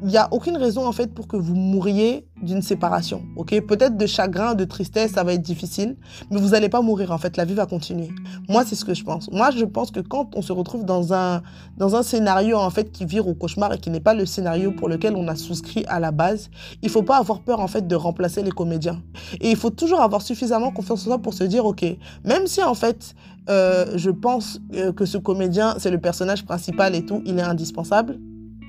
il 0.02 0.08
n'y 0.08 0.18
a 0.18 0.28
aucune 0.32 0.58
raison 0.58 0.86
en 0.88 0.92
fait 0.92 1.14
pour 1.14 1.28
que 1.28 1.36
vous 1.36 1.56
mouriez 1.56 2.26
d'une 2.42 2.62
séparation. 2.62 3.24
Ok, 3.36 3.60
peut-être 3.68 3.98
de 3.98 4.06
chagrin, 4.06 4.56
de 4.56 4.64
tristesse, 4.64 5.12
ça 5.12 5.24
va 5.24 5.34
être 5.34 5.42
difficile, 5.42 5.98
mais 6.32 6.40
vous 6.40 6.50
n'allez 6.50 6.70
pas 6.70 6.82
mourir 6.82 7.12
en 7.12 7.18
fait. 7.18 7.36
La 7.36 7.46
vie 7.46 7.54
va 7.54 7.66
continuer. 7.66 8.10
Moi, 8.48 8.64
c'est 8.66 8.76
ce 8.76 8.86
que 8.86 8.94
je 8.94 9.04
pense. 9.04 9.30
Moi, 9.32 9.52
je 9.52 9.66
pense 9.66 9.92
que 9.92 10.00
quand 10.00 10.36
on 10.36 10.42
se 10.42 10.54
retrouve 10.54 10.86
dans 10.86 11.14
un 11.14 11.42
dans 11.78 11.96
un 11.96 12.04
scénario 12.04 12.58
en 12.58 12.70
fait 12.70 12.92
qui 12.92 13.06
vire 13.06 13.28
au 13.28 13.34
cauchemar 13.34 13.74
et 13.74 13.78
qui 13.78 13.90
n'est 13.90 14.00
pas 14.00 14.14
le 14.14 14.26
scénario 14.26 14.72
pour 14.72 14.88
lequel 14.88 15.16
on 15.16 15.28
a 15.28 15.36
souscrit 15.36 15.84
à 15.88 16.00
la 16.00 16.12
base, 16.12 16.50
il 16.82 16.90
faut 16.90 17.04
pas 17.04 17.18
avoir 17.18 17.42
peur 17.42 17.60
en 17.60 17.68
fait 17.68 17.88
de 17.88 17.96
remplacer 17.96 18.42
les 18.42 18.52
comédiens. 18.52 19.02
Et 19.42 19.52
il 19.52 19.58
faut 19.58 19.70
toujours 19.70 20.02
avoir 20.02 20.22
suffisamment 20.22 20.72
confiance 20.72 21.02
en 21.02 21.06
soi 21.06 21.18
pour 21.20 21.34
se 21.34 21.44
dire 21.44 21.66
ok, 21.66 21.86
même 22.24 22.48
si 22.48 22.64
en 22.64 22.74
fait 22.74 23.16
euh, 23.50 23.86
je 23.96 24.12
pense 24.12 24.60
euh, 24.76 24.94
que 24.94 25.06
ce 25.06 25.18
comédien 25.18 25.76
c'est 25.78 25.92
le 25.92 26.00
personnage 26.00 26.46
principal 26.46 26.96
et 26.96 27.06
tout, 27.06 27.22
il 27.26 27.38
est 27.40 27.44
indispensable 27.44 28.20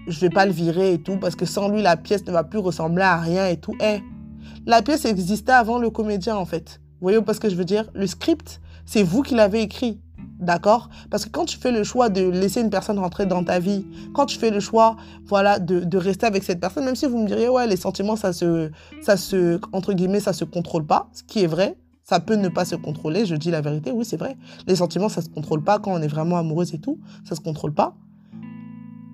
je 0.07 0.21
vais 0.21 0.31
pas 0.31 0.47
le 0.47 0.53
virer 0.53 0.95
et 0.95 0.99
tout, 1.01 1.17
parce 1.17 1.37
que 1.37 1.45
sans 1.45 1.69
lui, 1.69 1.83
la 1.83 1.97
pièce 1.97 2.27
ne 2.27 2.33
va 2.33 2.45
plus 2.45 2.59
ressembler 2.59 3.03
à 3.03 3.19
rien 3.19 3.47
et 3.47 3.57
tout. 3.57 3.75
Eh, 3.81 4.01
la 4.67 4.83
pièce 4.83 5.05
existait 5.05 5.53
avant 5.53 5.79
le 5.79 5.91
comédien, 5.91 6.37
en 6.37 6.45
fait. 6.45 6.81
Vous 7.01 7.07
voyez 7.07 7.21
pas 7.23 7.35
ce 7.35 7.41
que 7.41 7.49
je 7.49 7.55
veux 7.55 7.65
dire? 7.65 7.91
Le 7.95 8.07
script, 8.07 8.61
c'est 8.85 9.03
vous 9.03 9.23
qui 9.23 9.35
l'avez 9.35 9.63
écrit. 9.63 10.01
D'accord? 10.39 10.89
Parce 11.11 11.27
que 11.27 11.31
quand 11.31 11.45
tu 11.45 11.59
fais 11.59 11.71
le 11.71 11.85
choix 11.85 12.09
de 12.09 12.23
laisser 12.23 12.63
une 12.63 12.71
personne 12.71 12.99
rentrer 12.99 13.27
dans 13.27 13.45
ta 13.45 13.59
vie, 13.59 13.85
quand 14.15 14.25
tu 14.25 14.39
fais 14.39 14.51
le 14.51 14.59
choix, 14.59 14.97
voilà, 15.27 15.59
de, 15.59 15.81
de 15.81 15.99
rester 15.99 16.25
avec 16.25 16.45
cette 16.45 16.61
personne, 16.61 16.87
même 16.87 16.97
si 16.97 17.05
vous 17.05 17.19
me 17.19 17.27
diriez, 17.27 17.49
ouais, 17.49 17.67
les 17.67 17.77
sentiments, 17.77 18.17
ça 18.17 18.33
se, 18.33 18.71
ça 19.03 19.19
se, 19.19 19.61
entre 19.73 19.93
guillemets, 19.93 20.21
ça 20.21 20.33
se 20.33 20.45
contrôle 20.45 20.87
pas, 20.87 21.11
ce 21.13 21.23
qui 21.23 21.43
est 21.43 21.47
vrai, 21.47 21.77
ça 22.05 22.21
peut 22.21 22.37
ne 22.37 22.49
pas 22.49 22.65
se 22.65 22.75
contrôler, 22.75 23.27
je 23.27 23.35
dis 23.35 23.51
la 23.51 23.61
vérité, 23.61 23.93
oui, 23.93 24.07
c'est 24.07 24.17
vrai. 24.17 24.37
Les 24.67 24.77
sentiments, 24.77 25.11
ça 25.11 25.21
se 25.21 25.29
contrôle 25.29 25.63
pas 25.63 25.79
quand 25.79 25.93
on 25.93 26.01
est 26.01 26.09
vraiment 26.09 26.39
amoureuse 26.39 26.73
et 26.73 26.79
tout, 26.79 26.99
ça 27.29 27.37
se 27.37 27.41
contrôle 27.41 27.75
pas. 27.75 27.95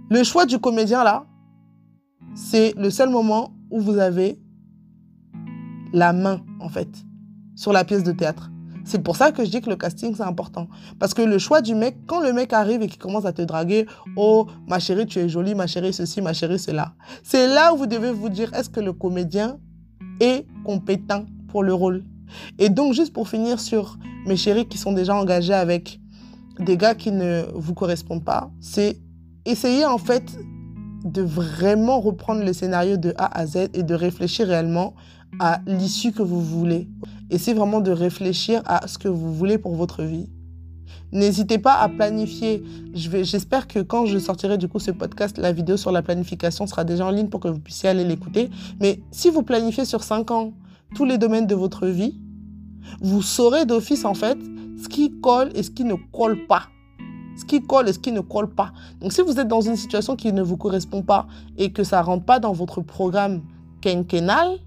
Le 0.08 0.22
choix 0.22 0.46
du 0.46 0.60
comédien, 0.60 1.02
là, 1.02 1.26
c'est 2.36 2.74
le 2.76 2.90
seul 2.90 3.10
moment 3.10 3.52
où 3.70 3.80
vous 3.80 3.98
avez 3.98 4.38
la 5.92 6.12
main, 6.12 6.42
en 6.60 6.68
fait, 6.68 6.88
sur 7.56 7.72
la 7.72 7.84
pièce 7.84 8.04
de 8.04 8.12
théâtre. 8.12 8.50
C'est 8.84 9.02
pour 9.02 9.16
ça 9.16 9.32
que 9.32 9.44
je 9.44 9.50
dis 9.50 9.60
que 9.60 9.68
le 9.68 9.74
casting, 9.74 10.14
c'est 10.14 10.22
important. 10.22 10.68
Parce 11.00 11.12
que 11.12 11.22
le 11.22 11.38
choix 11.38 11.60
du 11.60 11.74
mec, 11.74 11.96
quand 12.06 12.20
le 12.20 12.32
mec 12.32 12.52
arrive 12.52 12.82
et 12.82 12.86
qu'il 12.86 13.00
commence 13.00 13.24
à 13.24 13.32
te 13.32 13.42
draguer, 13.42 13.86
oh, 14.14 14.46
ma 14.68 14.78
chérie, 14.78 15.06
tu 15.06 15.18
es 15.18 15.28
jolie, 15.28 15.56
ma 15.56 15.66
chérie, 15.66 15.92
ceci, 15.92 16.22
ma 16.22 16.32
chérie, 16.32 16.60
cela. 16.60 16.94
C'est 17.24 17.48
là 17.48 17.74
où 17.74 17.78
vous 17.78 17.86
devez 17.86 18.12
vous 18.12 18.28
dire, 18.28 18.54
est-ce 18.54 18.70
que 18.70 18.78
le 18.78 18.92
comédien 18.92 19.58
est 20.20 20.46
compétent 20.64 21.24
pour 21.48 21.64
le 21.64 21.74
rôle? 21.74 22.04
Et 22.60 22.68
donc, 22.68 22.94
juste 22.94 23.12
pour 23.12 23.28
finir 23.28 23.58
sur 23.58 23.98
mes 24.24 24.36
chéris 24.36 24.66
qui 24.66 24.78
sont 24.78 24.92
déjà 24.92 25.16
engagés 25.16 25.54
avec 25.54 26.00
des 26.60 26.76
gars 26.76 26.94
qui 26.94 27.10
ne 27.10 27.44
vous 27.54 27.74
correspondent 27.74 28.24
pas, 28.24 28.52
c'est 28.60 29.00
essayez 29.46 29.86
en 29.86 29.98
fait 29.98 30.38
de 31.04 31.22
vraiment 31.22 32.00
reprendre 32.00 32.44
le 32.44 32.52
scénario 32.52 32.96
de 32.96 33.14
A 33.16 33.38
à 33.38 33.46
Z 33.46 33.68
et 33.74 33.82
de 33.82 33.94
réfléchir 33.94 34.48
réellement 34.48 34.94
à 35.38 35.60
l'issue 35.66 36.12
que 36.12 36.22
vous 36.22 36.40
voulez. 36.40 36.88
Essayez 37.30 37.56
vraiment 37.56 37.80
de 37.80 37.90
réfléchir 37.90 38.62
à 38.66 38.86
ce 38.88 38.98
que 38.98 39.08
vous 39.08 39.32
voulez 39.32 39.58
pour 39.58 39.74
votre 39.76 40.02
vie. 40.02 40.28
N'hésitez 41.12 41.58
pas 41.58 41.74
à 41.74 41.88
planifier. 41.88 42.64
J'espère 42.94 43.68
que 43.68 43.78
quand 43.78 44.06
je 44.06 44.18
sortirai 44.18 44.58
du 44.58 44.66
coup 44.68 44.80
ce 44.80 44.90
podcast, 44.90 45.38
la 45.38 45.52
vidéo 45.52 45.76
sur 45.76 45.92
la 45.92 46.02
planification 46.02 46.66
sera 46.66 46.84
déjà 46.84 47.06
en 47.06 47.10
ligne 47.10 47.28
pour 47.28 47.40
que 47.40 47.48
vous 47.48 47.60
puissiez 47.60 47.88
aller 47.88 48.04
l'écouter. 48.04 48.50
Mais 48.80 49.00
si 49.12 49.30
vous 49.30 49.42
planifiez 49.42 49.84
sur 49.84 50.02
5 50.02 50.30
ans 50.32 50.52
tous 50.94 51.04
les 51.04 51.18
domaines 51.18 51.46
de 51.46 51.54
votre 51.54 51.86
vie, 51.86 52.20
vous 53.00 53.22
saurez 53.22 53.66
d'office 53.66 54.04
en 54.04 54.14
fait 54.14 54.38
ce 54.82 54.88
qui 54.88 55.20
colle 55.20 55.50
et 55.54 55.62
ce 55.62 55.70
qui 55.70 55.84
ne 55.84 55.94
colle 56.12 56.46
pas 56.46 56.68
ce 57.36 57.44
qui 57.44 57.62
colle 57.62 57.88
et 57.88 57.92
ce 57.92 57.98
qui 57.98 58.12
ne 58.12 58.20
colle 58.20 58.48
pas. 58.48 58.72
Donc 59.00 59.12
si 59.12 59.22
vous 59.22 59.38
êtes 59.38 59.48
dans 59.48 59.60
une 59.60 59.76
situation 59.76 60.16
qui 60.16 60.32
ne 60.32 60.42
vous 60.42 60.56
correspond 60.56 61.02
pas 61.02 61.26
et 61.56 61.72
que 61.72 61.84
ça 61.84 62.00
ne 62.00 62.06
rentre 62.06 62.24
pas 62.24 62.38
dans 62.38 62.52
votre 62.52 62.80
programme 62.80 63.42
quinquennal, 63.80 64.58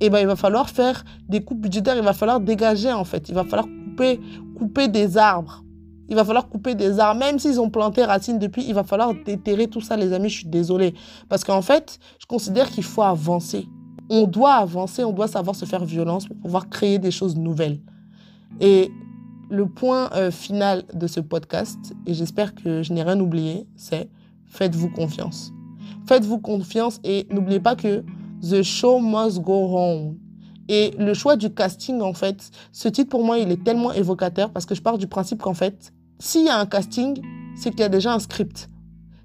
eh 0.00 0.10
ben, 0.10 0.18
il 0.18 0.26
va 0.26 0.36
falloir 0.36 0.68
faire 0.68 1.04
des 1.28 1.42
coupes 1.42 1.60
budgétaires, 1.60 1.96
il 1.96 2.02
va 2.02 2.12
falloir 2.12 2.40
dégager 2.40 2.92
en 2.92 3.04
fait, 3.04 3.28
il 3.28 3.34
va 3.34 3.44
falloir 3.44 3.66
couper, 3.66 4.20
couper 4.56 4.88
des 4.88 5.16
arbres. 5.16 5.62
Il 6.08 6.16
va 6.16 6.24
falloir 6.24 6.48
couper 6.48 6.74
des 6.74 6.98
arbres, 6.98 7.20
même 7.20 7.38
s'ils 7.38 7.58
ont 7.58 7.70
planté 7.70 8.04
racines 8.04 8.38
depuis, 8.38 8.64
il 8.66 8.74
va 8.74 8.84
falloir 8.84 9.14
déterrer 9.14 9.68
tout 9.68 9.80
ça, 9.80 9.96
les 9.96 10.12
amis. 10.12 10.28
Je 10.28 10.38
suis 10.38 10.46
désolée. 10.48 10.92
Parce 11.28 11.42
qu'en 11.42 11.62
fait, 11.62 11.98
je 12.18 12.26
considère 12.26 12.68
qu'il 12.68 12.84
faut 12.84 13.02
avancer. 13.02 13.66
On 14.10 14.26
doit 14.26 14.54
avancer, 14.54 15.04
on 15.04 15.12
doit 15.12 15.28
savoir 15.28 15.56
se 15.56 15.64
faire 15.64 15.84
violence 15.86 16.26
pour 16.26 16.36
pouvoir 16.36 16.68
créer 16.68 16.98
des 16.98 17.10
choses 17.10 17.34
nouvelles. 17.36 17.80
Et 18.60 18.90
le 19.52 19.66
point 19.66 20.10
euh, 20.14 20.30
final 20.30 20.84
de 20.94 21.06
ce 21.06 21.20
podcast, 21.20 21.78
et 22.06 22.14
j'espère 22.14 22.54
que 22.54 22.82
je 22.82 22.94
n'ai 22.94 23.02
rien 23.02 23.20
oublié, 23.20 23.66
c'est 23.76 24.08
faites-vous 24.46 24.88
confiance. 24.88 25.52
Faites-vous 26.06 26.38
confiance 26.38 27.00
et 27.04 27.26
n'oubliez 27.30 27.60
pas 27.60 27.76
que 27.76 28.02
The 28.40 28.62
show 28.62 28.98
must 28.98 29.40
go 29.40 29.76
on. 29.76 30.16
Et 30.68 30.94
le 30.98 31.12
choix 31.12 31.36
du 31.36 31.52
casting, 31.52 32.00
en 32.00 32.14
fait, 32.14 32.50
ce 32.72 32.88
titre 32.88 33.10
pour 33.10 33.24
moi, 33.24 33.38
il 33.38 33.52
est 33.52 33.62
tellement 33.62 33.92
évocateur 33.92 34.50
parce 34.50 34.64
que 34.64 34.74
je 34.74 34.80
pars 34.80 34.96
du 34.96 35.06
principe 35.06 35.42
qu'en 35.42 35.54
fait, 35.54 35.92
s'il 36.18 36.46
y 36.46 36.48
a 36.48 36.58
un 36.58 36.66
casting, 36.66 37.20
c'est 37.54 37.70
qu'il 37.70 37.80
y 37.80 37.84
a 37.84 37.90
déjà 37.90 38.14
un 38.14 38.20
script. 38.20 38.70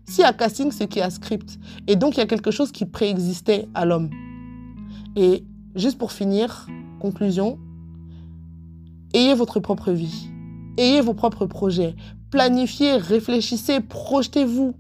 S'il 0.04 0.24
y 0.24 0.26
a 0.26 0.30
un 0.30 0.34
casting, 0.34 0.72
c'est 0.72 0.88
qu'il 0.88 1.00
y 1.00 1.04
a 1.04 1.06
un 1.06 1.10
script. 1.10 1.58
Et 1.88 1.96
donc, 1.96 2.18
il 2.18 2.20
y 2.20 2.24
a 2.24 2.28
quelque 2.28 2.52
chose 2.52 2.74
qui 2.74 2.86
préexistait 2.86 3.70
à 3.74 3.86
l'homme. 3.86 4.10
Et 5.16 5.46
juste 5.76 5.98
pour 5.98 6.12
finir, 6.12 6.68
conclusion, 7.00 7.60
Ayez 9.14 9.34
votre 9.34 9.60
propre 9.60 9.92
vie. 9.92 10.30
Ayez 10.78 11.02
vos 11.02 11.14
propres 11.14 11.46
projets. 11.46 11.96
Planifiez, 12.30 12.98
réfléchissez, 12.98 13.80
projetez-vous. 13.80 14.74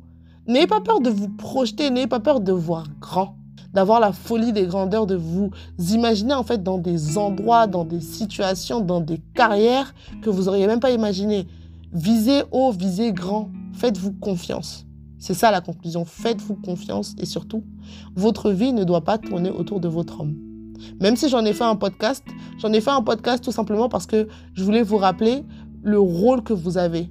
N'ayez 0.47 0.67
pas 0.67 0.81
peur 0.81 1.01
de 1.01 1.09
vous 1.09 1.29
projeter, 1.29 1.89
n'ayez 1.89 2.07
pas 2.07 2.19
peur 2.19 2.39
de 2.39 2.51
voir 2.51 2.85
grand. 2.99 3.35
d'avoir 3.73 3.99
la 3.99 4.11
folie 4.11 4.53
des 4.53 4.65
grandeurs, 4.65 5.05
de 5.05 5.15
vous 5.15 5.51
imaginer 5.91 6.33
en 6.33 6.43
fait 6.43 6.63
dans 6.63 6.77
des 6.77 7.17
endroits, 7.17 7.67
dans 7.67 7.85
des 7.85 8.01
situations, 8.01 8.79
dans 8.79 9.01
des 9.01 9.19
carrières 9.35 9.93
que 10.21 10.29
vous 10.29 10.43
n'auriez 10.43 10.67
même 10.67 10.79
pas 10.79 10.91
imaginé. 10.91 11.47
Visez 11.93 12.43
haut, 12.51 12.71
visez 12.71 13.11
grand, 13.13 13.51
faites-vous 13.73 14.13
confiance. 14.13 14.85
C'est 15.19 15.33
ça 15.33 15.51
la 15.51 15.61
conclusion, 15.61 16.05
faites-vous 16.05 16.55
confiance 16.55 17.15
et 17.19 17.25
surtout, 17.25 17.63
votre 18.15 18.51
vie 18.51 18.73
ne 18.73 18.83
doit 18.83 19.03
pas 19.03 19.17
tourner 19.17 19.49
autour 19.49 19.79
de 19.79 19.87
votre 19.87 20.21
homme. 20.21 20.46
Même 20.99 21.15
si 21.15 21.29
j'en 21.29 21.43
ai 21.45 21.53
fait 21.53 21.63
un 21.63 21.75
podcast, 21.75 22.23
j'en 22.59 22.71
ai 22.73 22.81
fait 22.81 22.91
un 22.91 23.01
podcast 23.01 23.43
tout 23.43 23.51
simplement 23.51 23.89
parce 23.89 24.05
que 24.05 24.27
je 24.53 24.63
voulais 24.63 24.83
vous 24.83 24.97
rappeler 24.97 25.43
le 25.83 25.99
rôle 25.99 26.43
que 26.43 26.53
vous 26.53 26.77
avez. 26.77 27.09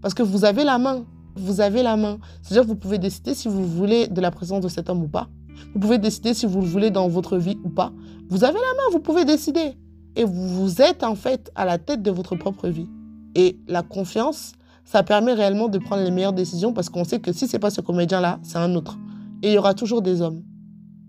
Parce 0.00 0.14
que 0.14 0.22
vous 0.22 0.44
avez 0.44 0.64
la 0.64 0.78
main. 0.78 1.04
Vous 1.36 1.60
avez 1.60 1.82
la 1.82 1.96
main. 1.96 2.18
C'est-à-dire 2.42 2.62
que 2.62 2.68
vous 2.68 2.76
pouvez 2.76 2.98
décider 2.98 3.34
si 3.34 3.48
vous 3.48 3.64
voulez 3.66 4.08
de 4.08 4.20
la 4.20 4.30
présence 4.30 4.62
de 4.62 4.68
cet 4.68 4.88
homme 4.88 5.02
ou 5.02 5.08
pas. 5.08 5.28
Vous 5.74 5.80
pouvez 5.80 5.98
décider 5.98 6.34
si 6.34 6.46
vous 6.46 6.60
le 6.60 6.66
voulez 6.66 6.90
dans 6.90 7.08
votre 7.08 7.36
vie 7.36 7.58
ou 7.64 7.68
pas. 7.68 7.92
Vous 8.28 8.44
avez 8.44 8.54
la 8.54 8.60
main, 8.60 8.92
vous 8.92 9.00
pouvez 9.00 9.24
décider. 9.24 9.74
Et 10.16 10.24
vous 10.24 10.80
êtes 10.82 11.04
en 11.04 11.14
fait 11.14 11.50
à 11.54 11.64
la 11.64 11.78
tête 11.78 12.02
de 12.02 12.10
votre 12.10 12.36
propre 12.36 12.68
vie. 12.68 12.88
Et 13.34 13.58
la 13.68 13.82
confiance, 13.82 14.52
ça 14.84 15.02
permet 15.02 15.32
réellement 15.32 15.68
de 15.68 15.78
prendre 15.78 16.02
les 16.02 16.10
meilleures 16.10 16.32
décisions 16.32 16.72
parce 16.72 16.88
qu'on 16.88 17.04
sait 17.04 17.20
que 17.20 17.32
si 17.32 17.46
c'est 17.46 17.58
pas 17.58 17.70
ce 17.70 17.80
comédien-là, 17.80 18.38
c'est 18.42 18.58
un 18.58 18.74
autre. 18.74 18.98
Et 19.42 19.48
il 19.48 19.54
y 19.54 19.58
aura 19.58 19.74
toujours 19.74 20.02
des 20.02 20.22
hommes. 20.22 20.42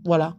Voilà. 0.06 0.36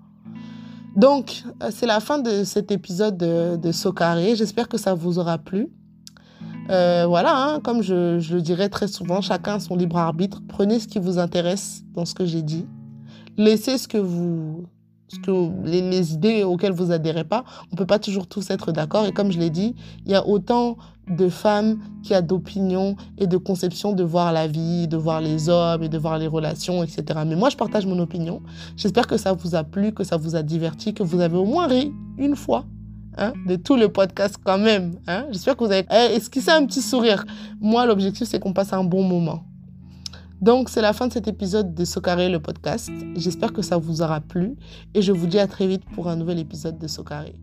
Donc, 0.96 1.44
euh, 1.62 1.70
c'est 1.70 1.86
la 1.86 2.00
fin 2.00 2.18
de 2.18 2.44
cet 2.44 2.70
épisode 2.72 3.16
de, 3.16 3.72
Socaré. 3.72 4.34
J'espère 4.36 4.68
que 4.68 4.78
ça 4.78 4.94
vous 4.94 5.18
aura 5.18 5.38
plu. 5.38 5.68
Euh, 6.68 7.04
voilà, 7.06 7.36
hein, 7.36 7.60
comme 7.60 7.82
je, 7.82 8.18
je, 8.20 8.34
le 8.34 8.42
dirais 8.42 8.68
très 8.68 8.86
souvent, 8.86 9.20
chacun 9.20 9.54
a 9.54 9.60
son 9.60 9.76
libre 9.76 9.96
arbitre. 9.96 10.40
Prenez 10.48 10.78
ce 10.78 10.88
qui 10.88 10.98
vous 10.98 11.18
intéresse 11.18 11.82
dans 11.94 12.04
ce 12.04 12.14
que 12.14 12.24
j'ai 12.24 12.42
dit. 12.42 12.66
Laissez 13.36 13.78
ce 13.78 13.88
que 13.88 13.98
vous, 13.98 14.66
ce 15.08 15.18
que 15.18 15.66
les, 15.66 15.80
les, 15.80 16.14
idées 16.14 16.44
auxquelles 16.44 16.72
vous 16.72 16.92
adhérez 16.92 17.24
pas. 17.24 17.44
On 17.72 17.76
peut 17.76 17.86
pas 17.86 17.98
toujours 17.98 18.26
tous 18.26 18.50
être 18.50 18.72
d'accord. 18.72 19.06
Et 19.06 19.12
comme 19.12 19.32
je 19.32 19.38
l'ai 19.38 19.50
dit, 19.50 19.74
il 20.04 20.12
y 20.12 20.14
a 20.14 20.26
autant 20.26 20.76
de 21.10 21.28
femmes 21.28 21.78
qui 22.02 22.14
a 22.14 22.22
d'opinions 22.22 22.96
et 23.18 23.26
de 23.26 23.36
conceptions 23.36 23.92
de 23.92 24.02
voir 24.02 24.32
la 24.32 24.46
vie, 24.46 24.88
de 24.88 24.96
voir 24.96 25.20
les 25.20 25.48
hommes 25.48 25.82
et 25.82 25.88
de 25.88 25.98
voir 25.98 26.18
les 26.18 26.26
relations, 26.26 26.82
etc. 26.82 27.20
Mais 27.26 27.36
moi, 27.36 27.50
je 27.50 27.56
partage 27.56 27.86
mon 27.86 27.98
opinion. 27.98 28.40
J'espère 28.76 29.06
que 29.06 29.16
ça 29.16 29.32
vous 29.32 29.54
a 29.54 29.64
plu, 29.64 29.92
que 29.92 30.04
ça 30.04 30.16
vous 30.16 30.36
a 30.36 30.42
diverti, 30.42 30.94
que 30.94 31.02
vous 31.02 31.20
avez 31.20 31.36
au 31.36 31.44
moins 31.44 31.66
ri 31.66 31.92
une 32.18 32.36
fois 32.36 32.64
Hein, 33.18 33.32
de 33.46 33.56
tout 33.56 33.76
le 33.76 33.88
podcast 33.88 34.36
quand 34.42 34.58
même. 34.58 34.94
Hein. 35.06 35.26
J'espère 35.30 35.56
que 35.56 35.64
vous 35.64 35.72
avez 35.72 35.86
eh, 35.90 36.14
esquissé 36.14 36.50
un 36.50 36.64
petit 36.64 36.80
sourire. 36.80 37.24
Moi, 37.60 37.84
l'objectif, 37.84 38.28
c'est 38.28 38.38
qu'on 38.38 38.52
passe 38.52 38.72
un 38.72 38.84
bon 38.84 39.02
moment. 39.02 39.44
Donc, 40.40 40.70
c'est 40.70 40.80
la 40.80 40.92
fin 40.92 41.08
de 41.08 41.12
cet 41.12 41.28
épisode 41.28 41.74
de 41.74 41.84
Socaré, 41.84 42.30
le 42.30 42.40
podcast. 42.40 42.90
J'espère 43.16 43.52
que 43.52 43.62
ça 43.62 43.76
vous 43.76 44.00
aura 44.00 44.20
plu 44.20 44.56
et 44.94 45.02
je 45.02 45.12
vous 45.12 45.26
dis 45.26 45.38
à 45.38 45.46
très 45.46 45.66
vite 45.66 45.84
pour 45.92 46.08
un 46.08 46.16
nouvel 46.16 46.38
épisode 46.38 46.78
de 46.78 46.86
Socaré. 46.86 47.34